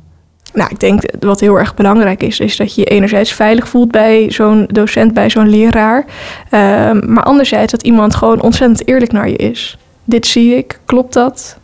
Nou, 0.52 0.70
ik 0.70 0.80
denk 0.80 1.02
wat 1.20 1.40
heel 1.40 1.58
erg 1.58 1.74
belangrijk 1.74 2.22
is, 2.22 2.40
is 2.40 2.56
dat 2.56 2.74
je, 2.74 2.80
je 2.80 2.86
enerzijds 2.86 3.32
veilig 3.32 3.68
voelt 3.68 3.90
bij 3.90 4.30
zo'n 4.30 4.68
docent, 4.70 5.14
bij 5.14 5.30
zo'n 5.30 5.48
leraar. 5.48 6.04
Uh, 6.04 6.60
maar 7.06 7.24
anderzijds 7.24 7.72
dat 7.72 7.82
iemand 7.82 8.14
gewoon 8.14 8.42
ontzettend 8.42 8.88
eerlijk 8.88 9.12
naar 9.12 9.28
je 9.28 9.36
is 9.36 9.76
dit 10.04 10.26
zie 10.26 10.56
ik, 10.56 10.80
klopt 10.84 11.12
dat? 11.12 11.58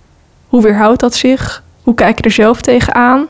Hoe 0.48 0.62
weerhoudt 0.62 1.01
dat 1.01 1.14
zich? 1.14 1.62
Hoe 1.83 1.94
kijk 1.94 2.18
je 2.18 2.24
er 2.24 2.31
zelf 2.31 2.61
tegenaan? 2.61 3.27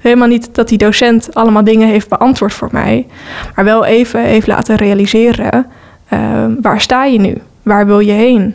Helemaal 0.00 0.28
niet 0.28 0.54
dat 0.54 0.68
die 0.68 0.78
docent 0.78 1.34
allemaal 1.34 1.64
dingen 1.64 1.88
heeft 1.88 2.08
beantwoord 2.08 2.52
voor 2.52 2.68
mij, 2.72 3.06
maar 3.54 3.64
wel 3.64 3.84
even 3.84 4.20
heeft 4.20 4.46
laten 4.46 4.76
realiseren: 4.76 5.66
uh, 6.12 6.44
waar 6.60 6.80
sta 6.80 7.04
je 7.04 7.18
nu? 7.20 7.36
Waar 7.62 7.86
wil 7.86 8.00
je 8.00 8.12
heen? 8.12 8.54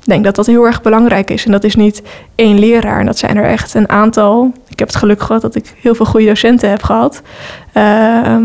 Ik 0.00 0.06
denk 0.06 0.24
dat 0.24 0.34
dat 0.36 0.46
heel 0.46 0.66
erg 0.66 0.82
belangrijk 0.82 1.30
is. 1.30 1.44
En 1.44 1.52
dat 1.52 1.64
is 1.64 1.74
niet 1.74 2.02
één 2.34 2.58
leraar. 2.58 3.04
Dat 3.04 3.18
zijn 3.18 3.36
er 3.36 3.44
echt 3.44 3.74
een 3.74 3.88
aantal. 3.88 4.52
Ik 4.68 4.78
heb 4.78 4.88
het 4.88 4.96
geluk 4.96 5.22
gehad 5.22 5.42
dat 5.42 5.54
ik 5.54 5.74
heel 5.80 5.94
veel 5.94 6.06
goede 6.06 6.26
docenten 6.26 6.70
heb 6.70 6.82
gehad. 6.82 7.22
Uh, 7.74 8.36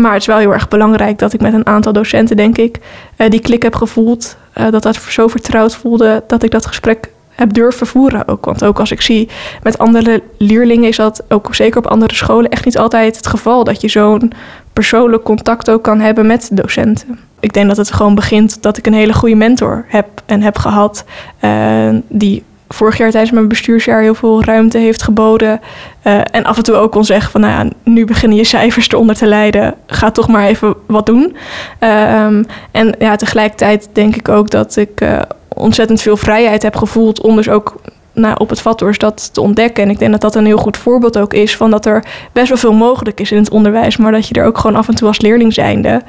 maar 0.00 0.12
het 0.12 0.20
is 0.20 0.26
wel 0.26 0.38
heel 0.38 0.52
erg 0.52 0.68
belangrijk 0.68 1.18
dat 1.18 1.32
ik 1.32 1.40
met 1.40 1.52
een 1.52 1.66
aantal 1.66 1.92
docenten, 1.92 2.36
denk 2.36 2.58
ik, 2.58 2.78
uh, 3.16 3.28
die 3.28 3.40
klik 3.40 3.62
heb 3.62 3.74
gevoeld. 3.74 4.36
Uh, 4.54 4.70
dat 4.70 4.82
dat 4.82 4.96
zo 4.96 5.28
vertrouwd 5.28 5.76
voelde 5.76 6.24
dat 6.26 6.42
ik 6.42 6.50
dat 6.50 6.66
gesprek 6.66 7.10
heb 7.38 7.52
durven 7.52 7.86
voeren 7.86 8.28
ook. 8.28 8.44
Want 8.44 8.64
ook 8.64 8.78
als 8.80 8.90
ik 8.90 9.00
zie 9.00 9.28
met 9.62 9.78
andere 9.78 10.22
leerlingen 10.38 10.88
is 10.88 10.96
dat 10.96 11.24
ook 11.28 11.54
zeker 11.54 11.78
op 11.78 11.86
andere 11.86 12.14
scholen 12.14 12.50
echt 12.50 12.64
niet 12.64 12.78
altijd 12.78 13.16
het 13.16 13.26
geval. 13.26 13.64
Dat 13.64 13.80
je 13.80 13.88
zo'n 13.88 14.32
persoonlijk 14.72 15.22
contact 15.22 15.70
ook 15.70 15.82
kan 15.82 16.00
hebben 16.00 16.26
met 16.26 16.50
docenten. 16.52 17.18
Ik 17.40 17.52
denk 17.52 17.68
dat 17.68 17.76
het 17.76 17.92
gewoon 17.92 18.14
begint 18.14 18.62
dat 18.62 18.76
ik 18.76 18.86
een 18.86 18.92
hele 18.92 19.12
goede 19.12 19.34
mentor 19.34 19.84
heb 19.88 20.06
en 20.26 20.42
heb 20.42 20.58
gehad. 20.58 21.04
Uh, 21.40 21.88
die 22.08 22.42
vorig 22.68 22.96
jaar 22.96 23.10
tijdens 23.10 23.32
mijn 23.32 23.48
bestuursjaar 23.48 24.00
heel 24.00 24.14
veel 24.14 24.44
ruimte 24.44 24.78
heeft 24.78 25.02
geboden. 25.02 25.60
Uh, 26.04 26.20
en 26.30 26.44
af 26.44 26.56
en 26.56 26.62
toe 26.62 26.74
ook 26.74 26.92
kon 26.92 27.04
zeggen 27.04 27.30
van, 27.30 27.40
nou 27.40 27.52
ja, 27.52 27.70
nu 27.82 28.04
beginnen 28.04 28.38
je 28.38 28.44
cijfers 28.44 28.88
eronder 28.88 29.16
te 29.16 29.26
leiden. 29.26 29.74
Ga 29.86 30.10
toch 30.10 30.28
maar 30.28 30.46
even 30.46 30.74
wat 30.86 31.06
doen. 31.06 31.36
Um, 31.80 32.46
en 32.70 32.94
ja, 32.98 33.16
tegelijkertijd 33.16 33.88
denk 33.92 34.16
ik 34.16 34.28
ook 34.28 34.50
dat 34.50 34.76
ik 34.76 35.00
uh, 35.00 35.20
ontzettend 35.48 36.00
veel 36.02 36.16
vrijheid 36.16 36.62
heb 36.62 36.76
gevoeld 36.76 37.20
om 37.20 37.36
dus 37.36 37.48
ook 37.48 37.80
nou, 38.20 38.34
op 38.38 38.48
het 38.48 38.60
Vathorst 38.60 39.00
dat 39.00 39.34
te 39.34 39.40
ontdekken. 39.40 39.84
En 39.84 39.90
ik 39.90 39.98
denk 39.98 40.10
dat 40.10 40.20
dat 40.20 40.34
een 40.34 40.46
heel 40.46 40.58
goed 40.58 40.76
voorbeeld 40.76 41.18
ook 41.18 41.32
is 41.32 41.56
van 41.56 41.70
dat 41.70 41.86
er 41.86 42.04
best 42.32 42.48
wel 42.48 42.56
veel 42.56 42.72
mogelijk 42.72 43.20
is 43.20 43.32
in 43.32 43.38
het 43.38 43.50
onderwijs, 43.50 43.96
maar 43.96 44.12
dat 44.12 44.28
je 44.28 44.34
er 44.34 44.44
ook 44.44 44.58
gewoon 44.58 44.76
af 44.76 44.88
en 44.88 44.94
toe 44.94 45.08
als 45.08 45.20
leerling 45.20 45.52
zijnde, 45.54 46.02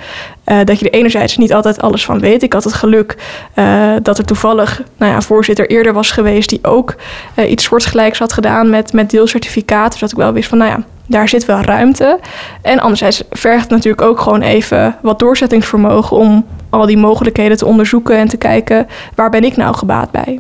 uh, 0.45 0.57
dat 0.63 0.79
je 0.79 0.89
er 0.89 0.97
enerzijds 0.97 1.37
niet 1.37 1.53
altijd 1.53 1.81
alles 1.81 2.05
van 2.05 2.19
weet. 2.19 2.43
Ik 2.43 2.53
had 2.53 2.63
het 2.63 2.73
geluk 2.73 3.17
uh, 3.55 3.91
dat 4.01 4.17
er 4.17 4.25
toevallig 4.25 4.81
nou 4.97 5.11
ja, 5.11 5.21
voorzitter 5.21 5.69
eerder 5.69 5.93
was 5.93 6.11
geweest 6.11 6.49
die 6.49 6.59
ook 6.61 6.95
uh, 7.35 7.51
iets 7.51 7.63
soortgelijks 7.63 8.19
had 8.19 8.33
gedaan 8.33 8.69
met, 8.69 8.93
met 8.93 9.09
deelcertificaten. 9.09 9.89
Dus 9.89 9.99
dat 9.99 10.11
ik 10.11 10.17
wel 10.17 10.33
wist 10.33 10.49
van, 10.49 10.57
nou 10.57 10.69
ja, 10.69 10.83
daar 11.07 11.29
zit 11.29 11.45
wel 11.45 11.61
ruimte. 11.61 12.19
En 12.61 12.79
anderzijds 12.79 13.23
vergt 13.29 13.61
het 13.61 13.69
natuurlijk 13.69 14.01
ook 14.01 14.19
gewoon 14.19 14.41
even 14.41 14.95
wat 15.01 15.19
doorzettingsvermogen 15.19 16.17
om 16.17 16.45
al 16.69 16.85
die 16.85 16.97
mogelijkheden 16.97 17.57
te 17.57 17.65
onderzoeken 17.65 18.17
en 18.17 18.27
te 18.27 18.37
kijken 18.37 18.87
waar 19.15 19.29
ben 19.29 19.43
ik 19.43 19.57
nou 19.57 19.75
gebaat 19.75 20.11
bij. 20.11 20.39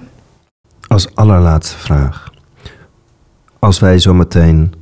Als 0.89 1.15
allerlaatste 1.15 1.77
vraag. 1.77 2.31
Als 3.59 3.79
wij 3.79 3.99
zo 3.99 4.13
meteen 4.13 4.73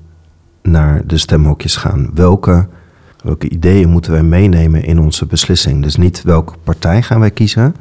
naar 0.61 1.01
de 1.07 1.17
stemhokjes 1.17 1.75
gaan, 1.75 2.09
welke, 2.13 2.67
welke 3.23 3.49
ideeën 3.49 3.89
moeten 3.89 4.11
wij 4.11 4.23
meenemen 4.23 4.83
in 4.83 4.99
onze 4.99 5.25
beslissing? 5.25 5.83
Dus 5.83 5.95
niet 5.95 6.21
welke 6.21 6.53
partij 6.63 7.01
gaan 7.01 7.19
wij 7.19 7.31
kiezen, 7.31 7.75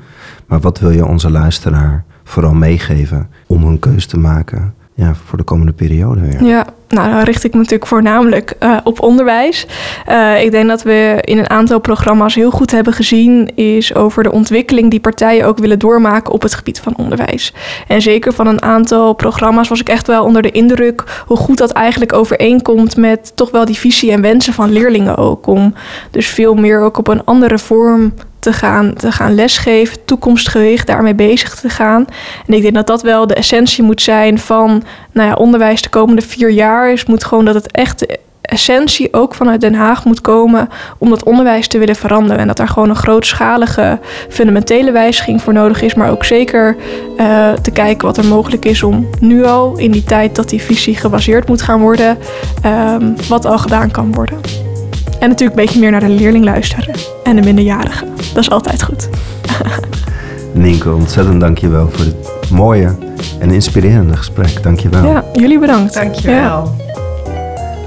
maar 0.46 0.60
wat 0.60 0.78
wil 0.78 0.90
je 0.90 1.06
onze 1.06 1.30
luisteraar 1.30 2.04
vooral 2.24 2.54
meegeven 2.54 3.30
om 3.46 3.64
hun 3.64 3.78
keus 3.78 4.06
te 4.06 4.18
maken 4.18 4.74
ja, 4.96 5.14
voor 5.24 5.38
de 5.38 5.44
komende 5.44 5.72
periode 5.72 6.20
weer? 6.20 6.44
Ja, 6.44 6.66
nou, 6.88 7.10
dan 7.10 7.22
richt 7.22 7.44
ik 7.44 7.52
me 7.52 7.58
natuurlijk 7.58 7.86
voornamelijk 7.86 8.54
uh, 8.60 8.76
op 8.84 9.00
onderwijs. 9.02 9.66
Uh, 10.08 10.42
ik 10.42 10.50
denk 10.50 10.68
dat 10.68 10.82
we 10.82 11.18
in 11.20 11.38
een 11.38 11.50
aantal 11.50 11.80
programma's 11.80 12.34
heel 12.34 12.50
goed 12.50 12.70
hebben 12.70 12.92
gezien, 12.92 13.50
is 13.54 13.94
over 13.94 14.22
de 14.22 14.32
ontwikkeling 14.32 14.90
die 14.90 15.00
partijen 15.00 15.46
ook 15.46 15.58
willen 15.58 15.78
doormaken 15.78 16.32
op 16.32 16.42
het 16.42 16.54
gebied 16.54 16.80
van 16.80 16.96
onderwijs. 16.96 17.54
En 17.86 18.02
zeker 18.02 18.32
van 18.32 18.46
een 18.46 18.62
aantal 18.62 19.12
programma's 19.12 19.68
was 19.68 19.80
ik 19.80 19.88
echt 19.88 20.06
wel 20.06 20.24
onder 20.24 20.42
de 20.42 20.50
indruk 20.50 21.24
hoe 21.26 21.36
goed 21.36 21.58
dat 21.58 21.70
eigenlijk 21.70 22.12
overeenkomt 22.12 22.96
met 22.96 23.32
toch 23.34 23.50
wel 23.50 23.64
die 23.64 23.78
visie 23.78 24.12
en 24.12 24.20
wensen 24.20 24.52
van 24.52 24.72
leerlingen 24.72 25.16
ook. 25.16 25.46
Om 25.46 25.74
dus 26.10 26.28
veel 26.28 26.54
meer 26.54 26.80
ook 26.80 26.98
op 26.98 27.08
een 27.08 27.24
andere 27.24 27.58
vorm 27.58 28.12
te 28.46 28.52
gaan, 28.52 28.94
te 28.94 29.12
gaan 29.12 29.34
lesgeven, 29.34 30.04
toekomstgericht 30.04 30.86
daarmee 30.86 31.14
bezig 31.14 31.54
te 31.54 31.68
gaan. 31.68 32.04
En 32.46 32.54
ik 32.54 32.62
denk 32.62 32.74
dat 32.74 32.86
dat 32.86 33.02
wel 33.02 33.26
de 33.26 33.34
essentie 33.34 33.84
moet 33.84 34.02
zijn 34.02 34.38
van 34.38 34.82
nou 35.12 35.28
ja, 35.28 35.34
onderwijs 35.34 35.82
de 35.82 35.88
komende 35.88 36.22
vier 36.22 36.50
jaar. 36.50 36.92
Is 36.92 37.04
moet 37.04 37.24
gewoon 37.24 37.44
dat 37.44 37.54
het 37.54 37.72
echt 37.72 38.06
essentie 38.40 39.12
ook 39.12 39.34
vanuit 39.34 39.60
Den 39.60 39.74
Haag 39.74 40.04
moet 40.04 40.20
komen 40.20 40.68
om 40.98 41.10
dat 41.10 41.24
onderwijs 41.24 41.68
te 41.68 41.78
willen 41.78 41.96
veranderen. 41.96 42.38
En 42.38 42.46
dat 42.46 42.56
daar 42.56 42.68
gewoon 42.68 42.88
een 42.88 42.96
grootschalige 42.96 43.98
fundamentele 44.28 44.92
wijziging 44.92 45.42
voor 45.42 45.52
nodig 45.52 45.82
is. 45.82 45.94
Maar 45.94 46.10
ook 46.10 46.24
zeker 46.24 46.76
uh, 47.16 47.52
te 47.52 47.70
kijken 47.70 48.06
wat 48.06 48.16
er 48.16 48.24
mogelijk 48.24 48.64
is 48.64 48.82
om 48.82 49.08
nu 49.20 49.44
al 49.44 49.76
in 49.76 49.90
die 49.90 50.04
tijd 50.04 50.36
dat 50.36 50.48
die 50.48 50.62
visie 50.62 50.96
gebaseerd 50.96 51.48
moet 51.48 51.62
gaan 51.62 51.80
worden, 51.80 52.18
um, 52.66 53.14
wat 53.28 53.44
al 53.44 53.58
gedaan 53.58 53.90
kan 53.90 54.12
worden. 54.12 54.65
En 55.26 55.32
natuurlijk 55.32 55.58
een 55.58 55.64
beetje 55.66 55.80
meer 55.80 55.90
naar 55.90 56.00
de 56.00 56.08
leerling 56.08 56.44
luisteren 56.44 56.94
en 57.24 57.36
de 57.36 57.42
minderjarigen. 57.42 58.08
Dat 58.34 58.42
is 58.42 58.50
altijd 58.50 58.82
goed. 58.82 59.08
Nienke, 60.52 60.92
ontzettend 60.92 61.40
dankjewel 61.40 61.90
voor 61.90 62.04
dit 62.04 62.50
mooie 62.50 62.94
en 63.38 63.50
inspirerende 63.50 64.16
gesprek. 64.16 64.62
Dankjewel. 64.62 65.04
Ja, 65.04 65.24
jullie 65.32 65.58
bedankt. 65.58 65.94
Dankjewel. 65.94 66.36
Ja. 66.36 66.64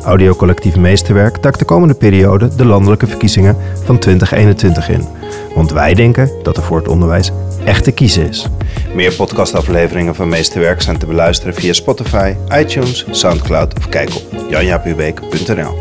Audiocollectief 0.03 0.75
Meesterwerk 0.75 1.37
takt 1.37 1.59
de 1.59 1.65
komende 1.65 1.93
periode 1.93 2.55
de 2.55 2.65
landelijke 2.65 3.07
verkiezingen 3.07 3.57
van 3.83 3.99
2021 3.99 4.89
in. 4.89 5.07
Want 5.55 5.71
wij 5.71 5.93
denken 5.93 6.31
dat 6.43 6.57
er 6.57 6.63
voor 6.63 6.77
het 6.77 6.87
onderwijs 6.87 7.31
echt 7.63 7.83
te 7.83 7.91
kiezen 7.91 8.29
is. 8.29 8.47
Meer 8.93 9.13
podcastafleveringen 9.13 10.15
van 10.15 10.29
Meesterwerk 10.29 10.81
zijn 10.81 10.97
te 10.97 11.05
beluisteren 11.05 11.53
via 11.53 11.73
Spotify, 11.73 12.33
iTunes, 12.53 13.05
Soundcloud 13.11 13.77
of 13.77 13.89
kijk 13.89 14.09
op 14.15 14.49
janjapubeek.nl. 14.49 15.77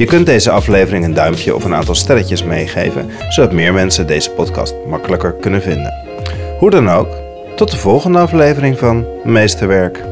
Je 0.00 0.06
kunt 0.06 0.26
deze 0.26 0.50
aflevering 0.50 1.04
een 1.04 1.14
duimpje 1.14 1.54
of 1.54 1.64
een 1.64 1.74
aantal 1.74 1.94
sterretjes 1.94 2.44
meegeven, 2.44 3.10
zodat 3.28 3.52
meer 3.52 3.72
mensen 3.72 4.06
deze 4.06 4.30
podcast 4.30 4.74
makkelijker 4.86 5.32
kunnen 5.32 5.62
vinden. 5.62 5.94
Hoe 6.58 6.70
dan 6.70 6.90
ook, 6.90 7.08
tot 7.56 7.70
de 7.70 7.76
volgende 7.76 8.18
aflevering 8.18 8.78
van 8.78 9.06
Meesterwerk. 9.24 10.04